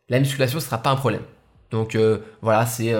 [0.08, 1.24] la musculation ne sera pas un problème.
[1.72, 1.98] Donc
[2.43, 2.93] voilà, c'est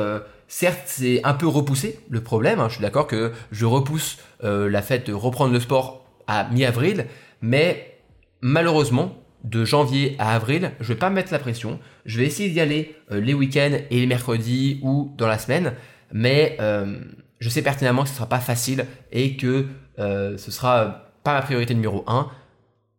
[0.48, 2.60] certes c'est un peu repoussé le problème.
[2.60, 2.68] Hein.
[2.68, 7.06] je suis d'accord que je repousse la fête de reprendre le sport à mi-avril,
[7.42, 8.00] mais
[8.42, 11.80] malheureusement de janvier à avril, je vais pas mettre la pression.
[12.06, 15.74] Je vais essayer d'y aller les week-ends et les mercredis ou dans la semaine
[16.12, 17.00] mais euh,
[17.40, 19.68] je sais pertinemment que ce sera pas facile et que
[20.00, 22.30] euh, ce sera pas ma priorité numéro 1.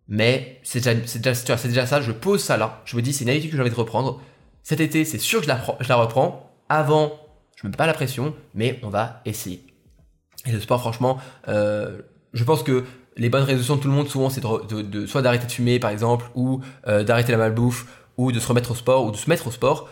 [0.09, 2.81] Mais c'est déjà, déjà, déjà, ça, je pose ça là.
[2.85, 4.21] Je me dis, c'est une habitude que j'ai envie de reprendre.
[4.63, 6.51] Cet été, c'est sûr que je la, reprends.
[6.69, 7.13] Avant,
[7.57, 9.65] je me mets pas la pression, mais on va essayer.
[10.47, 11.19] Et le sport, franchement,
[11.49, 12.01] euh,
[12.33, 12.85] je pense que
[13.17, 15.91] les bonnes résolutions de tout le monde, souvent, c'est de, soit d'arrêter de fumer, par
[15.91, 19.29] exemple, ou euh, d'arrêter la malbouffe, ou de se remettre au sport, ou de se
[19.29, 19.91] mettre au sport.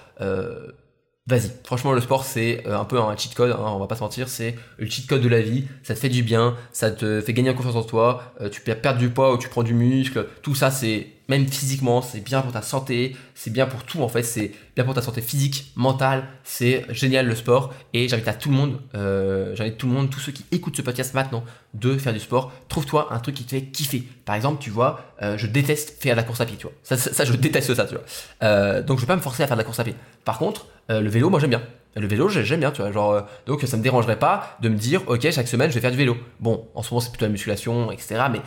[1.28, 3.96] Vas-y, franchement le sport c'est euh, un peu un cheat code, hein, on va pas
[3.96, 6.92] se mentir, c'est le cheat code de la vie, ça te fait du bien, ça
[6.92, 9.48] te fait gagner en confiance en toi, euh, tu peux perdre du poids ou tu
[9.48, 13.66] prends du muscle, tout ça c'est même physiquement, c'est bien pour ta santé, c'est bien
[13.66, 17.74] pour tout en fait, c'est bien pour ta santé physique, mentale, c'est génial le sport
[17.92, 20.76] et j'invite à tout le monde, euh, j'invite tout le monde, tous ceux qui écoutent
[20.76, 21.42] ce podcast maintenant,
[21.74, 22.52] de faire du sport.
[22.68, 24.06] Trouve-toi un truc qui te fait kiffer.
[24.24, 26.72] Par exemple, tu vois, je déteste faire de la course à pied, tu vois.
[26.84, 28.80] Ça, je déteste ça, tu vois.
[28.82, 29.94] Donc je vais pas me forcer à faire de la course à pied.
[30.24, 31.62] Par contre, euh, le vélo, moi j'aime bien.
[31.94, 32.92] Le vélo, j'aime bien, tu vois.
[32.92, 35.80] Genre, euh, donc ça me dérangerait pas de me dire, ok, chaque semaine je vais
[35.80, 36.16] faire du vélo.
[36.40, 38.24] Bon, en ce moment c'est plutôt la musculation, etc.
[38.30, 38.40] Mais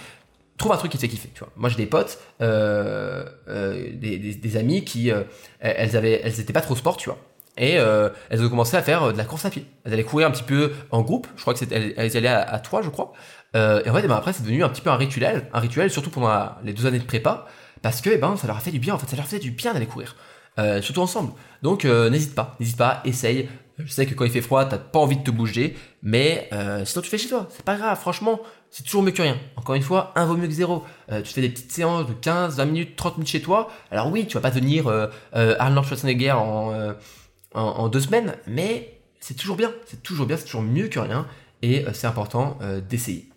[0.58, 1.50] trouve un truc qui te fait kiffer, tu vois.
[1.56, 5.10] Moi, j'ai des potes, euh, des, des, amis qui,
[5.60, 7.18] elles avaient, elles étaient pas trop sport, tu vois.
[7.58, 7.76] Et
[8.30, 9.66] elles ont commencé à faire de la course à pied.
[9.86, 11.28] Elles allaient courir un petit peu en groupe.
[11.38, 13.14] Je crois que c'était, elles, allaient à, à trois, je crois.
[13.54, 13.58] Et
[13.90, 16.50] en fait, ben après, c'est devenu un petit peu un rituel, un rituel surtout pendant
[16.64, 17.48] les deux années de prépa,
[17.82, 18.94] parce que, eh ben, ça leur a fait du bien.
[18.94, 20.16] En fait, ça leur fait du bien d'aller courir,
[20.82, 21.32] surtout ensemble.
[21.62, 23.50] Donc, n'hésite pas, n'hésite pas, essaye.
[23.78, 26.50] Je sais que quand il fait froid, t'as pas envie de te bouger, mais
[26.86, 27.48] sinon tu fais chez toi.
[27.50, 28.42] C'est pas grave, franchement
[28.72, 29.38] c'est toujours mieux que rien.
[29.56, 30.84] Encore une fois, un vaut mieux que zéro.
[31.12, 33.70] Euh, tu fais des petites séances de 15, 20 minutes, 30 minutes chez toi.
[33.92, 36.94] Alors oui, tu vas pas euh, euh, Arnold Schwarzenegger en,
[37.54, 39.74] en, deux semaines, mais c'est toujours bien.
[39.86, 41.28] C'est toujours bien, c'est toujours mieux que rien.
[41.62, 42.58] Et c'est important
[42.90, 43.28] d'essayer.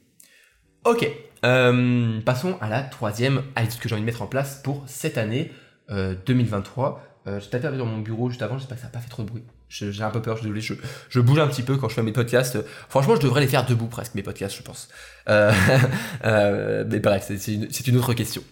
[0.85, 1.09] Ok,
[1.43, 5.51] passons à la troisième habitude que j'ai envie de mettre en place pour cette année
[5.89, 7.03] 2023.
[7.27, 9.29] Je tapais dans mon bureau juste avant, j'espère que ça n'a pas fait trop de
[9.29, 9.45] bruit.
[9.69, 10.75] J'ai un peu peur, je, je,
[11.09, 12.59] je, bouge un petit peu quand je fais mes podcasts.
[12.91, 14.89] Franchement, je devrais les faire debout presque, mes podcasts, je pense.
[15.31, 15.51] Euh,
[16.27, 18.43] euh, mais bref, c'est une, autre question.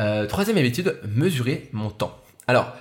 [0.00, 2.18] Euh, troisième habitude, mesurer mon temps.
[2.48, 2.72] Alors,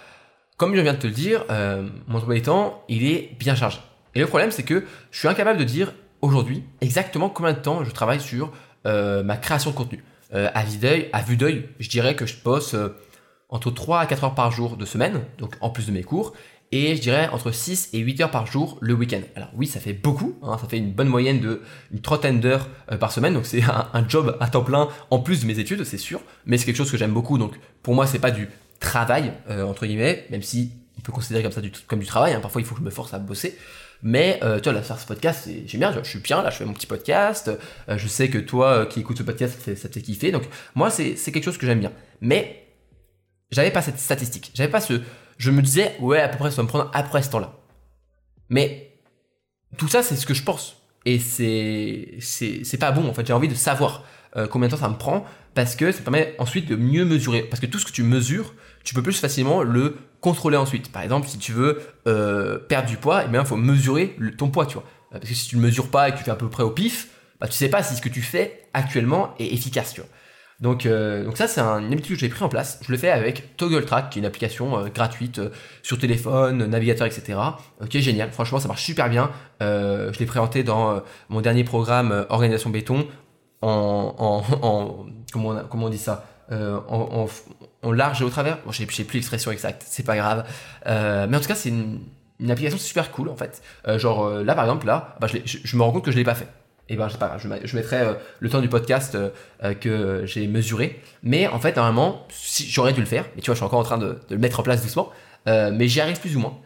[0.58, 3.54] comme je viens de te le dire, euh, mon emploi du temps, il est bien
[3.54, 3.80] chargé.
[4.16, 7.84] Et le problème, c'est que je suis incapable de dire aujourd'hui exactement combien de temps
[7.84, 8.52] je travaille sur
[8.88, 10.04] euh, ma création de contenu.
[10.32, 12.76] à d'œil, à vue d'œil, je dirais que je bosse
[13.54, 16.34] entre 3 à 4 heures par jour de semaine, donc en plus de mes cours,
[16.72, 19.22] et je dirais entre 6 et 8 heures par jour le week-end.
[19.36, 21.62] Alors oui, ça fait beaucoup, hein, ça fait une bonne moyenne de
[21.92, 23.62] une trentaine d'heures euh, par semaine, donc c'est
[23.94, 26.78] un, job à temps plein en plus de mes études, c'est sûr, mais c'est quelque
[26.78, 30.42] chose que j'aime beaucoup, donc pour moi c'est pas du travail euh, entre guillemets, même
[30.42, 32.40] si on peut considérer comme ça du, comme du travail, hein.
[32.42, 33.56] parfois il faut que je me force à bosser,
[34.02, 36.58] mais euh, tu vois, là, faire ce podcast, j'aime bien, je suis bien, là, je
[36.58, 37.52] fais mon petit podcast,
[37.88, 41.14] je sais que toi qui écoutes ce podcast, ça, te fait kiffer, donc moi c'est
[41.14, 41.92] quelque chose que j'aime bien.
[42.20, 42.63] Mais
[43.54, 45.02] j'avais pas cette statistique, j'avais pas ce,
[45.38, 47.54] je me disais, ouais, à peu près, ça va me prendre après ce temps-là.
[48.50, 49.00] Mais
[49.78, 50.78] tout ça, c'est ce que je pense.
[51.06, 53.28] Et c'est, c'est, pas bon, en fait.
[53.28, 54.04] J'ai envie de savoir
[54.38, 57.42] euh, combien de temps ça me prend parce que ça permet ensuite de mieux mesurer.
[57.44, 60.92] Parce que tout ce que tu mesures, tu peux plus facilement le contrôler ensuite.
[60.92, 64.76] Par exemple, si tu veux euh, perdre du poids, il faut mesurer ton poids, tu
[64.76, 64.86] vois.
[65.12, 66.72] Parce que si tu ne mesures pas et que tu fais à peu près au
[66.72, 70.10] pif, bah, tu sais pas si ce que tu fais actuellement est efficace, tu vois.
[70.64, 72.80] Donc, euh, donc ça, c'est un- une habitude que j'ai pris en place.
[72.84, 75.50] Je le fais avec Toggle Track, qui est une application euh, gratuite euh,
[75.84, 77.38] sur téléphone, navigateur, etc.
[77.90, 78.32] qui est génial.
[78.32, 79.30] Franchement, ça marche super bien.
[79.60, 83.08] Je l'ai présenté dans mon dernier programme Organisation Béton
[83.62, 86.26] en, en, en- comment, on, dit ça?
[86.50, 88.58] En, large et au travers.
[88.66, 90.46] Bon, je sais plus l'expression exacte, c'est pas grave.
[90.86, 92.00] Mais en tout cas, c'est une,
[92.50, 93.62] application super cool en fait.
[93.98, 96.36] Genre là, par exemple, là, bah, je- je me rends compte que je l'ai pas
[96.36, 96.48] fait.
[96.90, 99.30] Et ben, pas grave, je, mettrai euh, le temps du podcast euh,
[99.64, 101.02] euh, que j'ai mesuré.
[101.22, 103.26] Mais en fait, normalement, si, j'aurais dû le faire.
[103.36, 105.10] Mais tu vois, je suis encore en train de, le mettre en place doucement.
[105.46, 106.58] Mais j'y arrive plus ou moins.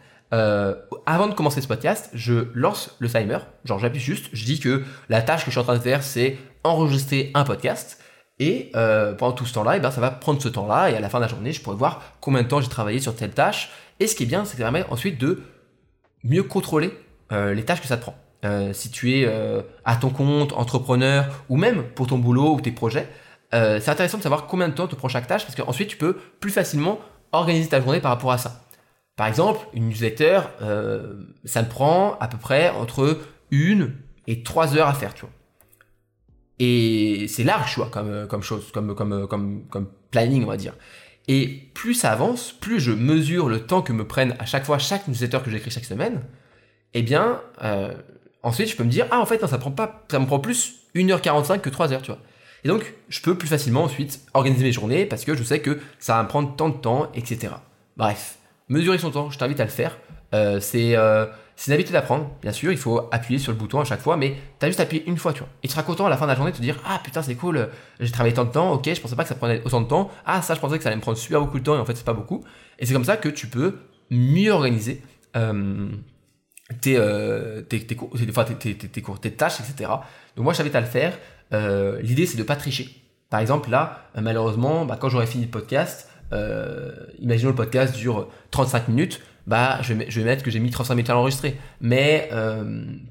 [1.06, 3.38] Avant de commencer ce podcast, je lance le timer.
[3.64, 6.02] Genre, j'appuie juste, je dis que la tâche que je suis en train de faire,
[6.02, 8.00] c'est enregistrer un podcast.
[8.38, 8.70] Et
[9.18, 10.90] pendant tout ce temps-là, eh ben, ça va prendre ce temps-là.
[10.90, 13.00] Et à la fin de la journée, je pourrais voir combien de temps j'ai travaillé
[13.00, 13.70] sur telle tâche.
[13.98, 15.42] Et ce qui est bien, c'est que ça permet ensuite de
[16.22, 16.92] mieux contrôler
[17.30, 18.16] les tâches que ça te prend.
[18.44, 22.60] Euh, si tu es euh, à ton compte, entrepreneur, ou même pour ton boulot ou
[22.60, 23.08] tes projets,
[23.52, 25.96] euh, c'est intéressant de savoir combien de temps te prend chaque tâche, parce qu'ensuite tu
[25.96, 27.00] peux plus facilement
[27.32, 28.64] organiser ta journée par rapport à ça.
[29.16, 30.42] Par exemple, une newsletter,
[31.44, 33.18] ça me prend à peu près entre
[33.50, 33.94] une
[34.28, 35.30] et trois heures à faire, tu vois.
[36.60, 40.74] Et c'est large, tu vois, comme, comme chose, comme, comme, comme, planning, on va dire.
[41.26, 44.78] Et plus ça avance, plus je mesure le temps que me prennent à chaque fois
[44.78, 46.22] chaque newsletter que j'écris chaque semaine,
[46.94, 47.40] eh bien,
[48.42, 50.38] ensuite je peux me dire, ah en fait, non, ça, prend pas, ça me prend
[50.38, 52.20] plus 1h45 que 3 heures, tu vois.
[52.64, 55.78] Et donc, je peux plus facilement ensuite organiser mes journées parce que je sais que
[55.98, 57.54] ça va me prendre tant de temps, etc.
[57.96, 59.96] Bref, mesurer son temps, je t'invite à le faire.
[60.34, 61.26] Euh, c'est euh,
[61.58, 64.00] c'est une habitude à prendre, bien sûr, il faut appuyer sur le bouton à chaque
[64.00, 65.48] fois, mais tu as juste appuyé une fois, tu vois.
[65.64, 67.20] Et tu seras content à la fin de la journée de te dire Ah putain,
[67.20, 69.80] c'est cool, j'ai travaillé tant de temps, ok, je pensais pas que ça prenait autant
[69.80, 70.08] de temps.
[70.24, 71.84] Ah, ça, je pensais que ça allait me prendre super beaucoup de temps, et en
[71.84, 72.44] fait, c'est pas beaucoup.
[72.78, 75.02] Et c'est comme ça que tu peux mieux organiser
[75.36, 75.88] euh,
[76.80, 79.90] tes, euh, tes, tes, tes- tes, tâches, etc.
[80.36, 81.18] Donc, moi, je t'invite à le faire.
[81.52, 82.88] Euh, L'idée, c'est de pas tricher.
[83.30, 87.94] Par exemple, là, euh, malheureusement, bah, quand j'aurai fini le podcast, euh, imaginons le podcast
[87.94, 91.14] dure 35 minutes, bah, je vais, je vais mettre que j'ai mis 35 minutes à
[91.14, 91.56] l'enregistrer.
[91.80, 92.28] Mais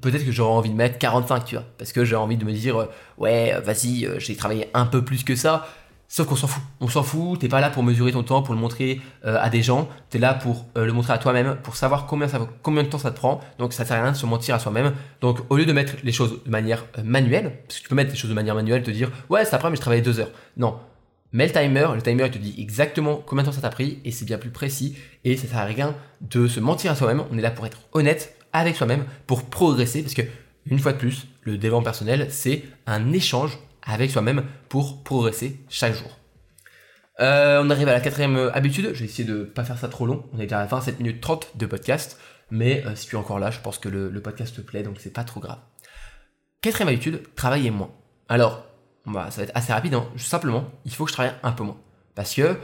[0.00, 1.64] peut-être que j'aurais envie de mettre 45, tu vois.
[1.78, 2.86] Parce que j'ai envie de me dire,
[3.18, 5.66] ouais, vas-y, j'ai travaillé un peu plus que ça.
[6.10, 6.62] Sauf qu'on s'en fout.
[6.80, 7.38] On s'en fout.
[7.38, 9.90] T'es pas là pour mesurer ton temps, pour le montrer euh, à des gens.
[10.08, 13.16] T'es là pour euh, le montrer à toi-même, pour savoir combien, de temps ça te
[13.16, 13.40] prend.
[13.58, 14.94] Donc ça sert à rien de se mentir à soi-même.
[15.20, 17.94] Donc au lieu de mettre les choses de manière euh, manuelle, parce que tu peux
[17.94, 20.18] mettre les choses de manière manuelle, te dire ouais, ça prend, mais je travaillais deux
[20.18, 20.30] heures.
[20.56, 20.78] Non.
[21.32, 23.98] Mets le timer, le timer il te dit exactement combien de temps ça t'a pris
[24.06, 27.22] et c'est bien plus précis et ça sert à rien de se mentir à soi-même.
[27.30, 30.22] On est là pour être honnête avec soi-même, pour progresser parce que
[30.70, 35.94] une fois de plus, le développement personnel c'est un échange avec soi-même pour progresser chaque
[35.94, 36.18] jour.
[37.20, 38.90] Euh, on arrive à la quatrième euh, habitude.
[38.92, 40.24] Je vais essayer de pas faire ça trop long.
[40.32, 42.20] On est déjà à 27 minutes 30 de podcast.
[42.50, 44.96] Mais euh, si tu es encore là, je pense que le, podcast te plaît, donc
[45.00, 45.58] c'est pas trop grave.
[46.60, 47.90] Quatrième habitude, travailler moins.
[48.28, 48.66] Alors,
[49.06, 49.94] bah, ça va être assez rapide.
[49.94, 50.06] Hein.
[50.16, 51.78] Simplement, il faut que je travaille un peu moins.
[52.14, 52.56] Parce que,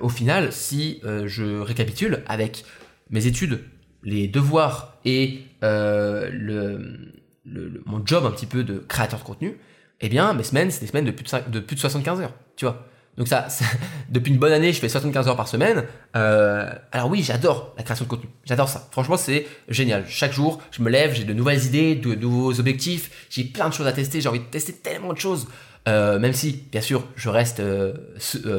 [0.00, 2.64] au final, si je récapitule avec
[3.10, 3.62] mes études,
[4.02, 7.12] les devoirs et le-
[7.44, 9.58] mon job un petit peu de créateur de contenu,
[10.00, 12.20] eh bien, mes semaines, c'est des semaines de plus de, cinq- de plus de 75
[12.20, 12.34] heures.
[12.56, 13.46] Tu vois donc ça,
[14.10, 15.84] depuis une bonne année, je fais 75 heures par semaine.
[16.16, 18.28] Euh, alors oui, j'adore la création de contenu.
[18.44, 18.88] J'adore ça.
[18.90, 20.04] Franchement, c'est génial.
[20.06, 23.26] Chaque jour, je me lève, j'ai de nouvelles idées, de nouveaux objectifs.
[23.30, 24.20] J'ai plein de choses à tester.
[24.20, 25.48] J'ai envie de tester tellement de choses.
[25.88, 27.94] Euh, même si, bien sûr, je reste, euh,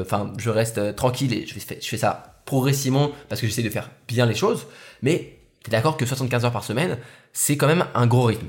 [0.01, 3.69] enfin, je reste tranquille et je fais, je fais ça progressivement parce que j'essaie de
[3.69, 4.65] faire bien les choses.
[5.03, 6.97] Mais t'es d'accord que 75 heures par semaine,
[7.31, 8.47] c'est quand même un gros rythme.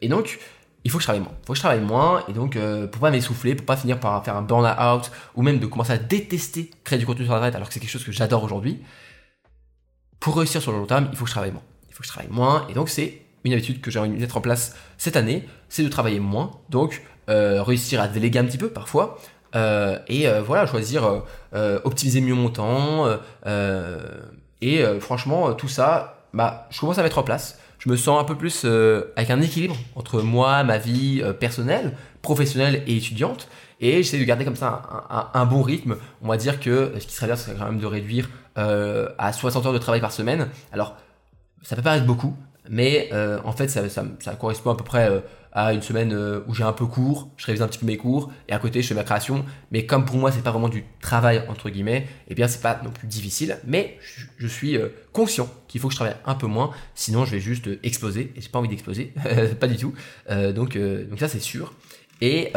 [0.00, 0.38] Et donc,
[0.84, 1.32] il faut que je travaille moins.
[1.42, 4.00] Il faut que je travaille moins, et donc, euh, pour pas m'essouffler, pour pas finir
[4.00, 7.54] par faire un burn-out, ou même de commencer à détester créer du contenu sur Internet
[7.54, 8.82] alors que c'est quelque chose que j'adore aujourd'hui,
[10.20, 11.62] pour réussir sur le long terme, il faut que je travaille moins.
[11.88, 14.16] Il faut que je travaille moins, et donc c'est une habitude que j'ai envie de
[14.16, 18.44] mettre en place cette année, c'est de travailler moins, donc euh, réussir à déléguer un
[18.44, 19.18] petit peu parfois,
[19.54, 21.22] euh, et euh, voilà, choisir,
[21.84, 23.06] optimiser mieux mon temps,
[24.62, 27.58] et franchement, tout ça, bah, je commence à mettre en place.
[27.80, 31.32] Je me sens un peu plus euh, avec un équilibre entre moi, ma vie euh,
[31.32, 33.48] personnelle, professionnelle et étudiante.
[33.80, 35.96] Et j'essaie de garder comme ça un, bon rythme.
[36.20, 39.32] On va dire que ce qui serait bien, c'est quand même de réduire euh, à
[39.32, 40.48] 60 heures de travail par semaine.
[40.70, 40.96] Alors,
[41.62, 42.36] ça peut paraître beaucoup,
[42.68, 43.10] mais
[43.42, 46.86] en fait, ça, correspond à peu près à une semaine euh, où j'ai un peu
[46.86, 49.44] cours, je révise un petit peu mes cours, et à côté, je fais ma création.
[49.70, 52.80] Mais comme pour moi, c'est pas vraiment du travail, entre guillemets, eh bien, c'est pas
[52.84, 53.98] non plus difficile, mais
[54.38, 57.40] je, suis euh, conscient qu'il faut que je travaille un peu moins, sinon je vais
[57.40, 59.12] juste euh, exploser, et j'ai pas envie d'exploser,
[59.60, 59.94] pas du tout.
[60.28, 60.78] Donc,
[61.18, 61.74] ça, c'est sûr.
[62.20, 62.52] Et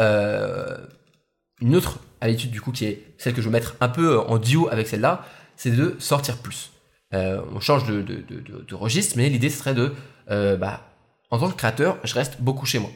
[1.60, 4.38] une autre habitude, du coup, qui est celle que je veux mettre un peu en
[4.38, 5.26] duo avec celle-là,
[5.56, 6.72] c'est de sortir plus.
[7.12, 9.92] On change de, de, registre, mais l'idée serait de,
[10.28, 10.93] bah,
[11.30, 12.90] en tant que créateur, je reste beaucoup chez moi.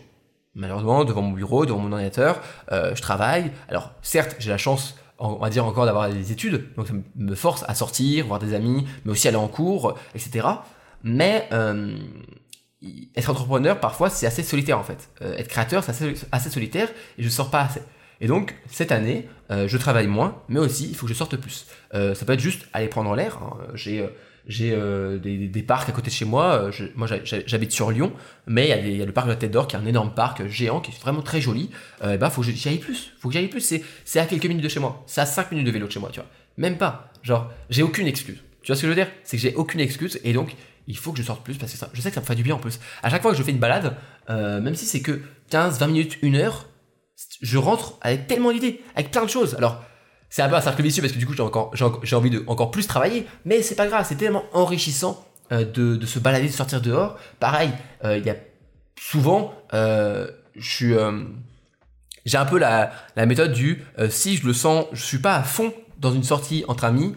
[0.54, 3.50] malheureusement, devant mon bureau, devant mon ordinateur, je travaille.
[3.68, 7.34] Alors, certes, j'ai la chance on va dire encore d'avoir des études, donc ça me
[7.34, 10.46] force à sortir, voir des amis, mais aussi aller en cours, etc.
[11.02, 11.98] Mais euh,
[13.16, 15.10] être entrepreneur, parfois, c'est assez solitaire en fait.
[15.22, 15.90] Euh, être créateur, c'est
[16.30, 16.88] assez, solitaire
[17.18, 17.82] et je sors pas assez.
[18.20, 21.36] Et donc, cette année, euh, je travaille moins, mais aussi, il faut que je sorte
[21.36, 21.66] plus.
[21.92, 23.38] ça peut être juste aller prendre l'air.
[23.42, 23.56] Hein.
[23.74, 24.08] J'ai
[24.48, 24.70] j'ai
[25.20, 26.70] des, parcs à côté de chez moi.
[26.96, 28.12] moi, j'habite sur Lyon,
[28.46, 30.46] mais il y, a le parc de la Tête d'Or qui est un énorme parc
[30.48, 31.70] géant qui est vraiment très joli.
[32.02, 33.12] et bah, faut que j'y aille plus.
[33.20, 33.80] Faut que j'y aille plus.
[34.04, 35.04] C'est à quelques minutes de chez moi.
[35.06, 36.28] C'est à 5 minutes de vélo de chez moi, tu vois.
[36.56, 37.12] Même pas.
[37.22, 38.38] Genre, j'ai aucune excuse.
[38.62, 39.10] Tu vois ce que je veux dire?
[39.24, 40.54] C'est que j'ai aucune excuse et donc
[40.88, 42.34] il faut que je sorte plus parce que ça, je sais que ça me fait
[42.34, 42.80] du bien en plus.
[43.02, 43.96] À chaque fois que je fais une balade,
[44.30, 46.66] euh, même si c'est que 15, 20 minutes, 1 heure,
[47.40, 49.54] je rentre avec tellement d'idées, avec plein de choses.
[49.54, 49.84] Alors,
[50.30, 52.44] c'est un peu un cercle vicieux parce que du coup, j'ai encore, j'ai envie de
[52.46, 56.48] encore plus travailler, mais c'est pas grave, c'est tellement enrichissant euh, de, de, se balader,
[56.48, 57.16] de sortir dehors.
[57.40, 57.70] Pareil,
[58.04, 58.36] euh, il y a
[59.00, 60.94] souvent, je suis,
[62.26, 65.42] j'ai un peu la, la méthode du si je le sens, je suis pas à
[65.42, 67.14] fond dans une sortie entre amis,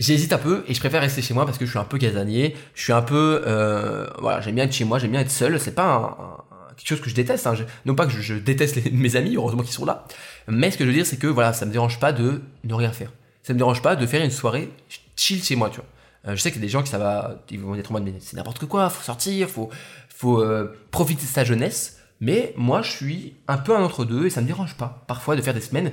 [0.00, 1.98] J'hésite un peu et je préfère rester chez moi parce que je suis un peu
[1.98, 2.56] casanier.
[2.74, 5.60] Je suis un peu, euh, voilà, j'aime bien être chez moi, j'aime bien être seul.
[5.60, 6.46] C'est pas
[6.80, 7.46] quelque chose que je déteste.
[7.46, 7.54] Hein.
[7.86, 10.06] non pas que je, déteste mes amis, heureusement qu'ils sont là.
[10.48, 12.74] Mais ce que je veux dire, c'est que voilà, ça me dérange pas de ne
[12.74, 13.12] rien faire.
[13.42, 14.70] Ça me dérange pas de faire une soirée
[15.16, 15.86] chill chez moi, tu vois.
[16.26, 17.94] Euh, je sais qu'il y a des gens qui ça va, ils vont être en
[17.94, 19.70] mode c'est n'importe quoi, faut sortir, faut,
[20.08, 21.98] faut euh, profiter de sa jeunesse.
[22.20, 25.36] Mais moi, je suis un peu un entre deux et ça me dérange pas parfois
[25.36, 25.92] de faire des semaines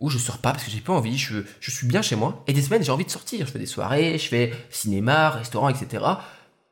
[0.00, 2.52] où je sors pas parce que j'ai pas envie, je, suis bien chez moi, et
[2.52, 6.04] des semaines j'ai envie de sortir, je fais des soirées, je fais cinéma, restaurant, etc.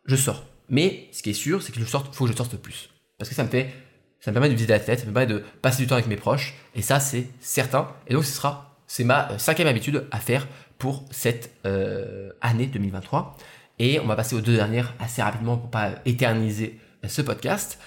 [0.05, 0.45] Je sors.
[0.69, 2.92] Mais ce qui est sûr, c'est que je faut que je sorte plus.
[3.23, 3.73] Parce que ça me fait,
[4.19, 6.09] ça me permet de vider la tête, ça me permet de passer du temps avec
[6.09, 7.89] mes proches, et ça c'est certain.
[8.09, 12.67] Et donc ce sera, c'est ma euh, cinquième habitude à faire pour cette euh, année
[12.67, 13.37] 2023.
[13.79, 17.79] Et on va passer aux deux dernières assez rapidement pour pas éterniser ce podcast.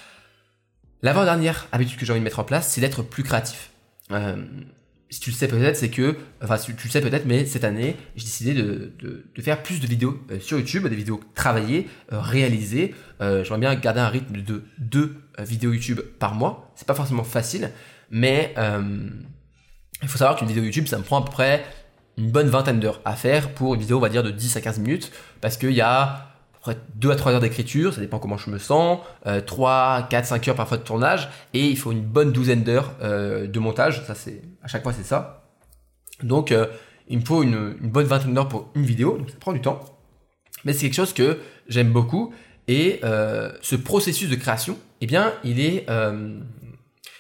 [1.02, 3.72] L'avant-dernière habitude que j'ai envie de mettre en place, c'est d'être plus créatif.
[4.12, 4.42] Euh,
[5.10, 7.96] si tu le sais peut-être, c'est que, enfin tu, le sais peut-être, mais cette année,
[8.16, 12.20] j'ai décidé de, de, faire plus de vidéos euh, sur YouTube, des vidéos travaillées, euh,
[12.20, 12.96] réalisées.
[13.22, 16.72] Euh, j'aimerais bien garder un rythme de deux vidéos YouTube par mois.
[16.76, 17.72] C'est pas forcément facile,
[18.10, 18.54] mais
[20.02, 21.64] il faut savoir qu'une vidéo YouTube, ça me prend à peu près
[22.18, 24.62] une bonne vingtaine d'heures à faire pour une vidéo, on va dire, de 10 à
[24.62, 26.35] 15 minutes, parce qu'il y a
[26.96, 29.00] 2 à 3 heures d'écriture, ça dépend comment je me sens,
[29.46, 33.48] 3, 4, 5 heures parfois de tournage, et il faut une bonne douzaine d'heures euh,
[33.48, 35.48] de montage, ça c'est à chaque fois c'est ça.
[36.24, 36.68] Donc euh,
[37.08, 39.80] il me faut une, bonne vingtaine d'heures pour une vidéo, donc ça prend du temps.
[40.64, 42.34] Mais c'est quelque chose que j'aime beaucoup,
[42.68, 45.86] et euh, ce processus de création, eh bien il est,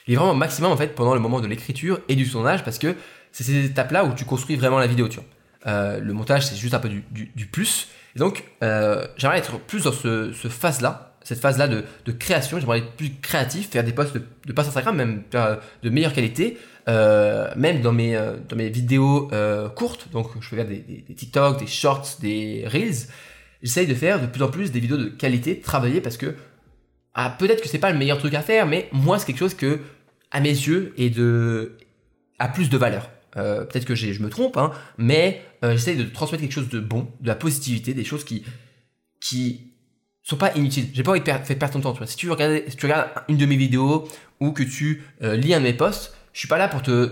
[0.08, 2.95] vraiment maximum en fait pendant le moment de l'écriture et du tournage, parce que
[3.31, 5.19] c'est ces étapes-là où tu construis vraiment la vidéo, tu
[5.65, 9.91] le montage c'est juste un peu du plus, et donc, euh, j'aimerais être plus dans
[9.91, 12.60] ce, phase-là, cette phase-là de, de, création.
[12.60, 16.58] J'aimerais être plus créatif, faire des posts de, de posts Instagram, même de meilleure qualité,
[16.88, 20.10] euh, même dans mes, euh, vidéos euh, courtes.
[20.12, 23.10] Donc, je fais faire des, des, des, TikTok, des shorts, des reels.
[23.62, 26.36] J'essaye de faire de plus en plus des vidéos de qualité, travailler parce que
[27.15, 29.56] ah, peut-être que c'est pas le meilleur truc à faire, mais moi, c'est quelque chose
[29.56, 29.80] que,
[30.32, 31.78] à mes yeux, est de,
[32.39, 33.10] a plus de valeur.
[33.37, 36.79] Euh, peut-être que je me trompe, hein, mais euh, j'essaye de transmettre quelque chose de
[36.79, 38.45] bon, de la positivité, des choses qui
[39.19, 39.73] qui
[40.23, 40.87] sont pas inutiles.
[40.93, 41.93] J'ai pas envie de faire perdre ton temps.
[41.93, 42.07] Tu.
[42.07, 42.61] Si tu regardes,
[43.27, 44.07] une de mes vidéos
[44.39, 47.11] ou que tu euh, lis un de mes posts, je suis pas là pour te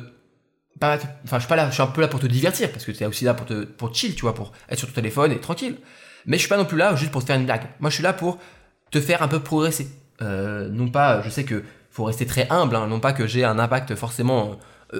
[0.81, 0.97] enfin
[1.33, 3.03] je suis pas là, je suis un peu là pour te divertir parce que tu
[3.03, 5.39] es aussi là pour te pour chill, tu vois, pour être sur ton téléphone et
[5.39, 5.77] tranquille.
[6.25, 7.63] Mais je suis pas non plus là juste pour te faire une blague.
[7.79, 8.39] Moi, je suis là pour
[8.91, 9.87] te faire un peu progresser.
[10.21, 13.59] non pas, je sais que faut rester très humble, hein, non pas que j'ai un
[13.59, 14.55] impact forcément euh,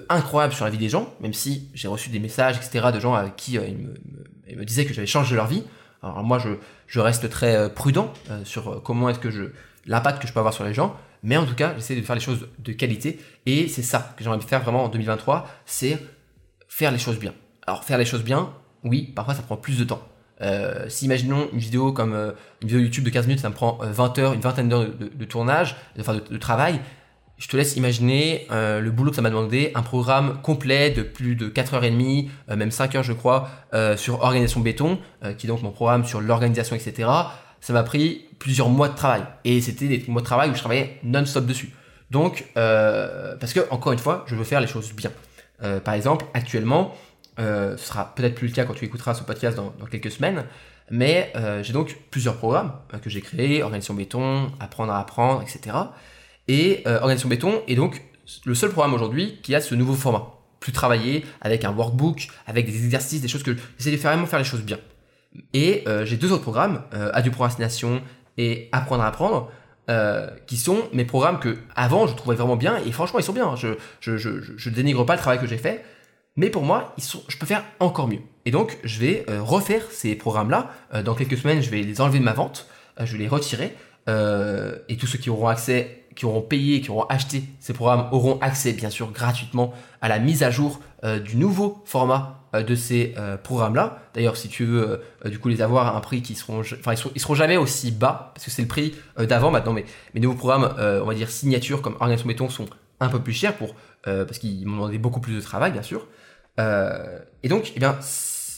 [0.10, 3.14] incroyable sur la vie des gens, même si j'ai reçu des messages, etc., de gens
[3.14, 3.68] avec qui euh,
[4.48, 5.64] ils, me, disaient que j'avais changé leur vie.
[6.02, 8.12] Alors moi, je, reste très euh, prudent
[8.44, 9.44] sur comment est-ce que je
[9.86, 12.16] l'impact que je peux avoir sur les gens, mais en tout cas, j'essaie de faire
[12.16, 15.48] les choses de qualité, et c'est ça que j'ai envie de faire vraiment en 2023,
[15.66, 16.00] c'est
[16.68, 17.34] faire les choses bien.
[17.68, 18.54] Alors faire les choses bien,
[18.84, 20.02] oui, parfois ça prend plus de temps.
[20.88, 22.14] si imaginons une vidéo comme
[22.62, 25.26] une vidéo YouTube de 15 minutes, ça me prend 20 heures, une vingtaine d'heures de,
[25.26, 26.80] tournage, enfin de, travail,
[27.44, 31.02] je te laisse imaginer euh, le boulot que ça m'a demandé, un programme complet de
[31.02, 34.98] plus de 4h30, euh, même 5 heures je crois, euh, sur organisation béton,
[35.38, 37.10] qui est donc mon programme sur l'organisation, etc.
[37.60, 39.24] Ça m'a pris plusieurs mois de travail.
[39.44, 41.74] Et c'était des mois de travail où je travaillais non-stop dessus.
[42.12, 45.12] Donc, parce que, encore une fois, je veux faire les choses bien.
[45.84, 46.96] par exemple, actuellement,
[47.38, 50.46] ce sera peut-être plus le cas quand tu écouteras ce podcast dans quelques semaines,
[50.90, 55.74] mais j'ai donc plusieurs programmes que j'ai créés, organisation béton, apprendre à apprendre, etc
[56.48, 58.02] et euh, Organisation Béton est donc
[58.46, 60.28] le seul programme aujourd'hui qui a ce nouveau format.
[60.60, 64.28] Plus travaillé, avec un workbook, avec des exercices, des choses que j'essaie de faire vraiment
[64.28, 64.80] faire les choses bien.
[65.54, 68.02] Et euh, j'ai deux autres programmes, euh, du procrastination
[68.38, 69.52] et Apprendre à apprendre,
[69.90, 73.34] euh, qui sont mes programmes que avant je trouvais vraiment bien et franchement ils sont
[73.34, 73.56] bien.
[73.56, 73.70] Je
[74.00, 75.84] je, je, je dénigre pas le travail que j'ai fait,
[76.38, 78.22] mais pour moi ils sont, je peux faire encore mieux.
[78.46, 80.72] Et donc je vais refaire ces programmes là.
[80.94, 82.68] Euh, dans quelques semaines je vais les enlever de ma vente,
[82.98, 83.76] je vais les retirer
[84.08, 88.40] et tous ceux qui auront accès qui auront payé, qui auront acheté ces programmes auront
[88.40, 92.76] accès bien sûr gratuitement à la mise à jour euh, du nouveau format euh, de
[92.76, 94.00] ces euh, programmes-là.
[94.14, 97.22] D'ailleurs, si tu veux du coup les avoir à un prix qui seront, enfin ils
[97.22, 99.74] seront, jamais aussi bas parce que c'est le prix d'avant maintenant.
[99.74, 102.68] Mais mes nouveaux programmes, on va dire signature comme Organisation Béton sont
[103.00, 106.08] un peu plus chers pour parce qu'ils m'ont demandé beaucoup plus de travail bien sûr.
[106.60, 107.98] et donc, eh bien,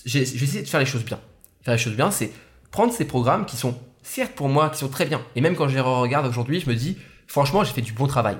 [0.05, 1.19] j'ai essayé de faire les choses bien.
[1.63, 2.31] Faire les choses bien, c'est
[2.71, 5.21] prendre ces programmes qui sont certes pour moi qui sont très bien.
[5.35, 6.97] Et même quand je les regarde aujourd'hui, je me dis
[7.27, 8.37] franchement, j'ai fait du bon travail.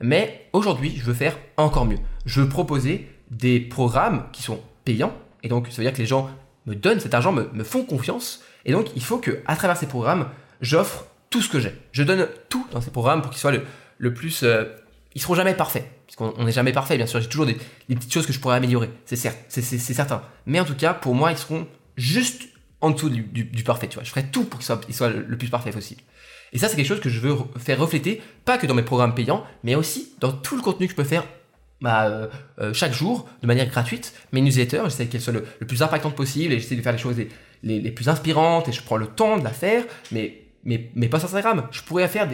[0.00, 1.98] Mais aujourd'hui, je veux faire encore mieux.
[2.26, 5.14] Je veux proposer des programmes qui sont payants.
[5.42, 6.30] Et donc, ça veut dire que les gens
[6.66, 8.42] me donnent cet argent, me, font confiance.
[8.64, 10.28] Et donc, il faut que, à travers ces programmes,
[10.60, 11.74] j'offre tout ce que j'ai.
[11.92, 13.52] Je donne tout dans ces programmes pour qu'ils soient
[13.98, 14.42] le, plus.
[14.42, 14.64] Euh,
[15.14, 15.88] ils seront jamais parfaits.
[16.06, 17.20] Parce qu'on n'est jamais parfait, bien sûr.
[17.20, 17.56] J'ai toujours des,
[17.88, 18.90] petites choses que je pourrais améliorer.
[19.04, 20.22] C'est certain.
[20.46, 21.66] Mais en tout cas, pour moi, ils seront
[21.96, 22.42] juste
[22.80, 23.88] en dessous du, parfait.
[23.88, 24.04] Tu vois.
[24.04, 26.02] Je ferai tout pour qu'ils soient, le plus parfait possible.
[26.54, 29.14] Et ça, c'est quelque chose que je veux faire refléter, pas que dans mes programmes
[29.14, 31.24] payants, mais aussi dans tout le contenu que je peux faire
[31.80, 32.28] bah, euh,
[32.60, 34.14] euh, chaque jour de manière gratuite.
[34.32, 37.16] Mes newsletters, j'essaie qu'elles soient le, plus impactantes possible et j'essaie de faire les choses
[37.62, 39.82] les, plus inspirantes et je prends le temps de la faire.
[40.12, 42.28] Mais mes, mes posts Instagram, je pourrais faire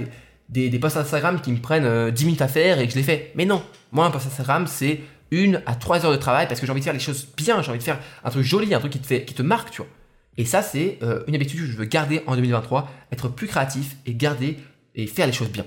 [0.49, 3.03] des, posts Instagram qui me prennent 10 euh, minutes à faire et que je les
[3.03, 3.33] fais.
[3.37, 5.01] Mais non, moi, un post Instagram, c'est
[5.31, 7.63] une à trois heures de travail parce que j'ai envie de faire les choses bien,
[7.63, 9.71] j'ai envie de faire un truc joli, un truc qui te, fait, qui te marque,
[9.71, 9.91] tu vois.
[10.37, 13.97] Et ça, c'est euh, une habitude que je veux garder en 2023, être plus créatif
[14.07, 14.59] et garder
[14.95, 15.67] et faire les choses bien.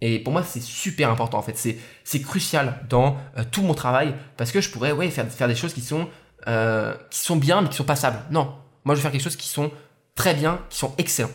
[0.00, 1.56] Et pour moi, c'est super important en fait.
[2.04, 5.54] C'est, crucial dans euh, tout mon travail parce que je pourrais ouais, faire, faire des
[5.54, 6.08] choses qui sont,
[6.48, 8.18] euh, qui sont bien mais qui sont passables.
[8.30, 8.54] Non,
[8.84, 9.70] moi je veux faire quelque chose qui sont
[10.14, 11.30] très bien, qui sont excellents.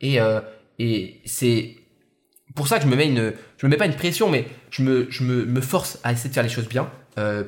[0.00, 0.18] et,
[0.78, 1.76] et c'est
[2.54, 4.82] pour ça que je me mets une, je me mets pas une pression, mais je
[4.82, 6.90] me, je me, me force à essayer de faire les choses bien.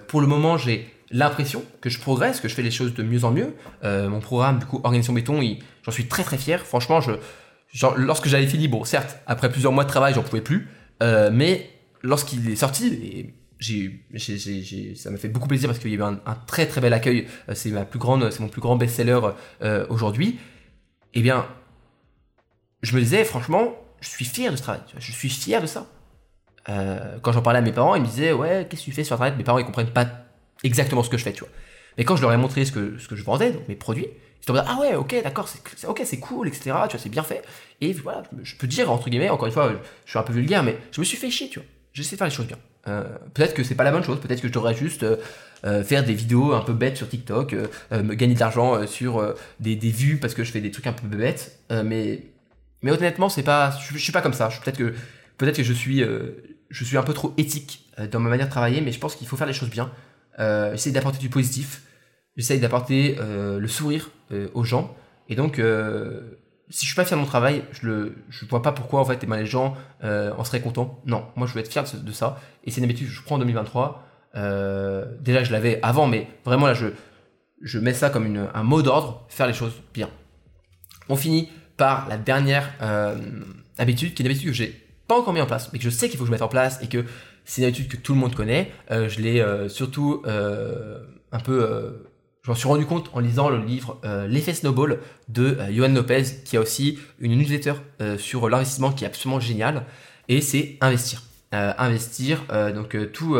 [0.08, 3.24] pour le moment, j'ai l'impression que je progresse, que je fais les choses de mieux
[3.24, 3.54] en mieux.
[3.84, 5.40] Euh, mon programme, du coup, Organisation Béton,
[5.82, 6.64] j'en suis très très fier.
[6.64, 7.00] Franchement,
[7.96, 10.68] lorsque j'avais fini, bon, certes, après plusieurs mois de travail, j'en pouvais plus,
[11.02, 11.70] euh, mais
[12.02, 16.18] lorsqu'il est sorti, et ça m'a fait beaucoup plaisir parce qu'il y a eu un,
[16.46, 17.26] très très bel accueil.
[17.48, 19.20] Euh, c'est ma plus grande, c'est mon plus grand best-seller
[19.88, 20.38] aujourd'hui.
[21.14, 21.46] Eh bien,
[22.82, 24.80] je me disais, franchement, je suis fier de ce travail.
[24.98, 25.86] Je suis fier de ça.
[26.66, 29.14] quand j'en parlais à mes parents, ils me disaient, ouais, qu'est-ce que tu fais sur
[29.14, 29.38] Internet?
[29.38, 30.23] Mes parents, ils comprennent pas
[30.64, 31.50] exactement ce que je fais, tu vois.
[31.96, 34.08] Mais quand je leur ai montré ce que, ce que je vendais, donc mes produits,
[34.42, 37.22] ils se ah ouais, ok, d'accord, c'est, ok, c'est cool, etc., tu vois, c'est bien
[37.22, 37.42] fait.
[37.80, 39.72] Et voilà, je peux dire, entre guillemets, encore une fois,
[40.04, 41.68] je suis un peu vulgaire, mais je me suis fait chier, tu vois.
[41.92, 42.58] J'essaie de faire les choses bien.
[42.86, 45.16] Euh, peut-être que c'est pas la bonne chose, peut-être que je devrais juste euh,
[45.64, 47.54] euh, faire des vidéos un peu bêtes sur TikTok,
[47.92, 50.92] me gagner de l'argent sur des, des, vues parce que je fais des trucs un
[50.92, 51.60] peu bêtes.
[51.70, 52.20] mais,
[52.82, 54.50] mais honnêtement, c'est pas, je, suis pas comme ça.
[54.62, 54.94] Peut-être que,
[55.38, 56.04] peut-être que je suis,
[56.68, 59.26] je suis un peu trop éthique dans ma manière de travailler, mais je pense qu'il
[59.26, 59.90] faut faire les choses bien.
[60.38, 61.82] Euh, j'essaye d'apporter du positif,
[62.36, 64.94] j'essaye d'apporter euh, le sourire euh, aux gens.
[65.28, 65.54] Et donc,
[66.68, 69.24] si je suis pas fier de mon travail, je je vois pas pourquoi en fait
[69.24, 71.00] ben, les gens en seraient contents.
[71.06, 72.38] Non, moi je veux être fier de, ça.
[72.64, 74.06] Et c'est une habitude que je prends en 2023.
[75.20, 76.88] déjà, je l'avais avant, mais vraiment là, je,
[77.62, 80.10] je mets ça comme un mot d'ordre, faire les choses bien.
[81.08, 82.70] On finit par la dernière
[83.78, 85.90] habitude, qui est une habitude que j'ai pas encore mis en place, mais que je
[85.90, 87.06] sais qu'il faut que je mette en place et que
[87.44, 88.72] c'est une habitude que tout le monde connaît.
[88.90, 90.98] Euh, je l'ai euh, surtout euh,
[91.32, 92.00] un peu...
[92.42, 96.56] je m'en suis rendu compte en lisant le livre L'effet Snowball de Johan Lopez, qui
[96.56, 97.74] a aussi une newsletter
[98.18, 99.84] sur l'investissement qui est absolument génial.
[100.28, 101.22] Et c'est investir.
[101.52, 103.36] investir donc tout,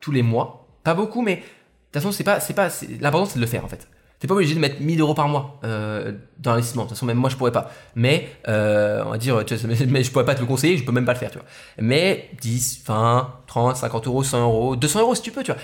[0.00, 0.68] tous les mois.
[0.84, 2.68] Pas beaucoup, mais de toute façon, c'est pas, c'est pas,
[3.00, 3.88] l'important c'est de le faire en fait.
[4.22, 6.84] T'es pas obligé de mettre 1000 euros par mois euh, dans l'investissement.
[6.84, 7.72] De toute façon, même moi, je pourrais pas.
[7.96, 10.84] Mais, euh, on va dire, tu vois, mais je pourrais pas te le conseiller, je
[10.84, 11.46] peux même pas le faire, tu vois.
[11.78, 15.60] Mais 10, 20, 30, 50 euros, 100 euros, 200 euros si tu peux, tu vois.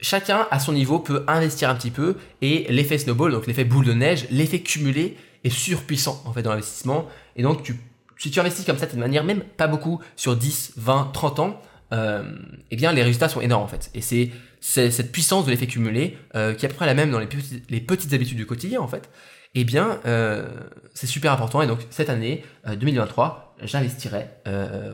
[0.00, 3.86] Chacun, à son niveau, peut investir un petit peu et l'effet snowball, donc l'effet boule
[3.86, 7.06] de neige, l'effet cumulé est surpuissant, en fait, dans l'investissement.
[7.36, 7.80] Et donc, tu,
[8.18, 11.62] si tu investis comme ça de manière, même pas beaucoup, sur 10, 20, 30 ans,
[11.92, 12.22] euh,
[12.70, 13.90] eh bien, les résultats sont énormes, en fait.
[13.94, 14.30] Et c'est,
[14.60, 17.26] cette puissance de l'effet cumulé, euh, qui est à peu près la même dans les,
[17.26, 19.10] petites habitudes du quotidien en fait,
[19.54, 20.48] eh bien euh,
[20.94, 21.62] c'est super important.
[21.62, 24.28] Et donc cette année 2023 euh, j'investirai,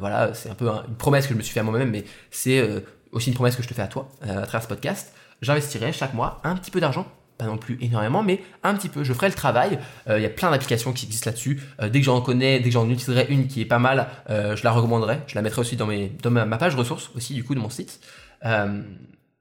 [0.00, 2.66] voilà c'est un peu une promesse que je me suis fait à moi-même mais c'est
[3.12, 6.14] aussi une promesse que je te fais à toi à travers ce podcast, j'investirai chaque
[6.14, 7.06] mois un petit peu d'argent
[7.38, 9.04] pas non plus énormément, mais un petit peu.
[9.04, 9.78] Je ferai le travail.
[10.08, 11.60] Il y a plein d'applications qui existent là-dessus.
[11.80, 14.72] dès que j'en connais, dès que j'en utiliserai une qui est pas mal, je la
[14.72, 15.20] recommanderai.
[15.28, 17.70] Je la mettrai aussi dans, mes, dans ma, page ressources aussi du coup de mon
[17.70, 18.00] site.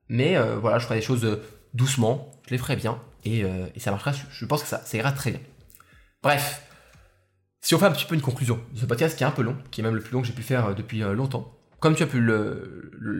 [0.09, 1.41] Mais euh, voilà, je ferai les choses euh,
[1.73, 4.97] doucement, je les ferai bien, et, euh, et ça marchera, je pense que ça, ça
[4.97, 5.41] ira très bien.
[6.23, 6.63] Bref,
[7.61, 9.41] Si on fait un petit peu une conclusion de ce podcast qui est un peu
[9.41, 12.03] long, qui est même le plus long que j'ai pu faire depuis longtemps, comme tu
[12.03, 12.25] as pu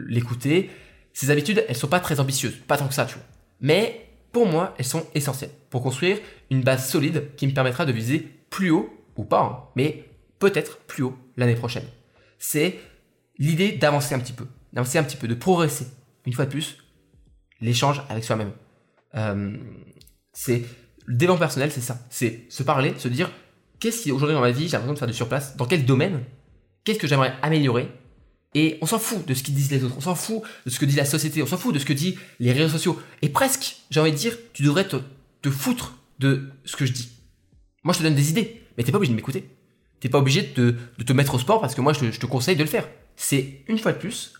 [0.07, 0.69] l'écouter,
[1.13, 3.23] ces habitudes, elles sont pas très ambitieuses, pas tant que ça, tu vois.
[3.59, 6.19] Mais pour moi, elles sont essentielles pour construire
[6.49, 10.05] une base solide qui me permettra de viser plus haut, ou pas, hein, mais
[10.39, 11.85] peut-être plus haut l'année prochaine.
[12.39, 12.79] C'est
[13.39, 15.87] l'idée d'avancer un petit peu, d'avancer un petit peu, de progresser.
[16.25, 16.77] Une fois de plus,
[17.61, 18.51] l'échange avec soi-même.
[19.15, 19.57] Euh,
[20.33, 20.63] c'est
[21.05, 21.99] le développement personnel, c'est ça.
[22.09, 23.31] C'est se parler, se dire
[23.79, 26.23] qu'est-ce qui aujourd'hui dans ma vie j'ai l'impression de faire de surplace, dans quel domaine,
[26.83, 27.89] qu'est-ce que j'aimerais améliorer?
[28.53, 30.79] Et on s'en fout de ce qu'ils disent les autres, on s'en fout de ce
[30.79, 32.99] que dit la société, on s'en fout de ce que disent les réseaux sociaux.
[33.21, 34.97] Et presque, j'ai envie de dire, tu devrais te,
[35.41, 37.09] te foutre de ce que je dis.
[37.83, 39.49] Moi, je te donne des idées, mais t'es pas obligé de m'écouter.
[39.99, 40.75] T'es pas obligé de,
[41.05, 42.87] te mettre au sport parce que moi, je te, conseille de le faire.
[43.15, 44.33] C'est une fois de plus,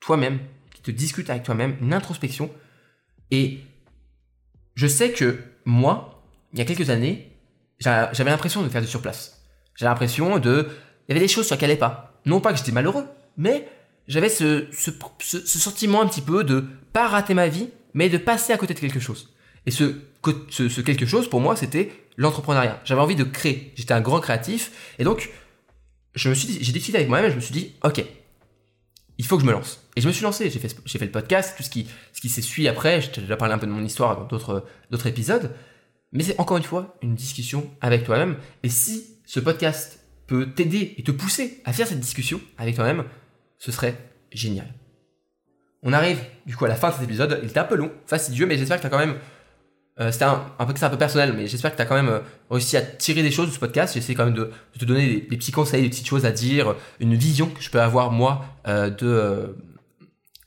[0.00, 0.40] toi-même,
[0.74, 2.50] qui te discute avec toi-même, une introspection.
[3.30, 3.60] Et
[4.74, 7.32] je sais que moi, il y a quelques années,
[7.78, 9.44] j'avais l'impression de faire du surplace.
[9.76, 10.68] J'avais l'impression de...
[11.08, 12.20] Il y avait des choses sur lesquelles n'allait pas.
[12.24, 13.68] Non pas que j'étais malheureux, mais
[14.08, 18.52] j'avais ce, ce, sentiment un petit peu de pas rater ma vie, mais de passer
[18.52, 19.34] à côté de quelque chose.
[19.66, 19.94] Et ce,
[20.50, 22.80] ce, quelque chose, pour moi, c'était l'entrepreneuriat.
[22.84, 23.72] J'avais envie de créer.
[23.74, 24.94] J'étais un grand créatif.
[24.98, 25.30] Et donc,
[26.14, 28.04] je me suis j'ai décidé avec moi-même, je me suis dit, OK,
[29.18, 29.86] il faut que je me lance.
[29.96, 30.50] Et je me suis lancé.
[30.50, 33.00] J'ai fait, j'ai fait le podcast, tout ce qui, ce qui s'est suivi après.
[33.00, 35.52] Je t'ai déjà parlé un peu de mon histoire dans d'autres, d'autres épisodes.
[36.12, 38.36] Mais c'est encore une fois une discussion avec toi-même.
[38.62, 43.04] Et si ce podcast peut t'aider et te pousser à faire cette discussion avec toi-même,
[43.58, 43.96] ce serait
[44.32, 44.66] génial.
[45.82, 47.38] On arrive du coup à la fin de cet épisode.
[47.42, 49.16] Il était un peu long, fastidieux, mais j'espère que tu as quand même
[49.98, 52.10] euh, c'était un, un, peu un peu personnel, mais j'espère que tu as quand même
[52.10, 53.94] euh, réussi à tirer des choses de ce podcast.
[53.94, 57.14] J'essaie quand même de, te donner des, petits conseils, des petites choses à dire, une
[57.14, 59.56] vision que je peux avoir moi euh, de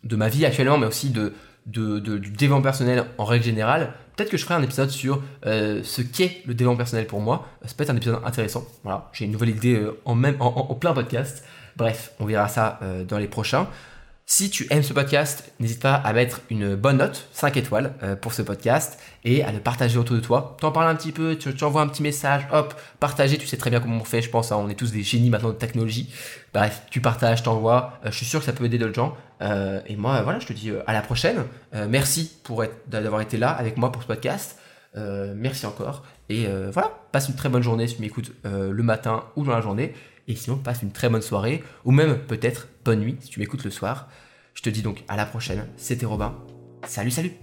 [0.05, 1.33] de ma vie actuellement, mais aussi de,
[1.65, 3.93] de, du développement personnel en règle générale.
[4.15, 7.49] Peut-être que je ferai un épisode sur ce qu'est le développement personnel pour moi.
[7.65, 8.65] Ça peut être un épisode intéressant.
[8.83, 11.43] Voilà, j'ai une nouvelle idée en même en, plein podcast.
[11.79, 13.67] Bref, on verra ça dans les prochains.
[14.31, 18.15] Si tu aimes ce podcast, n'hésite pas à mettre une bonne note, 5 étoiles euh,
[18.15, 20.55] pour ce podcast et à le partager autour de toi.
[20.61, 23.71] T'en parles un petit peu, tu, envoies un petit message, hop, partager, tu sais très
[23.71, 26.13] bien comment on fait, je pense, hein, on est tous des génies maintenant de technologie.
[26.53, 29.17] Bref, tu partages, t'envoies, euh, je suis sûr que ça peut aider d'autres gens.
[29.41, 31.45] Euh, et moi, voilà, je te dis à la prochaine.
[31.89, 32.31] merci
[32.85, 34.59] d'avoir été là avec moi pour ce podcast.
[34.95, 36.03] merci encore.
[36.29, 39.61] Et voilà, passe une très bonne journée si tu m'écoutes le matin ou dans la
[39.61, 39.95] journée.
[40.29, 43.65] Et sinon, passe une très bonne soirée, ou même peut-être bonne nuit si tu m'écoutes
[43.65, 44.07] le soir.
[44.53, 45.67] Je te dis donc à la prochaine.
[45.75, 46.37] C'était Robin.
[46.85, 47.33] Salut, salut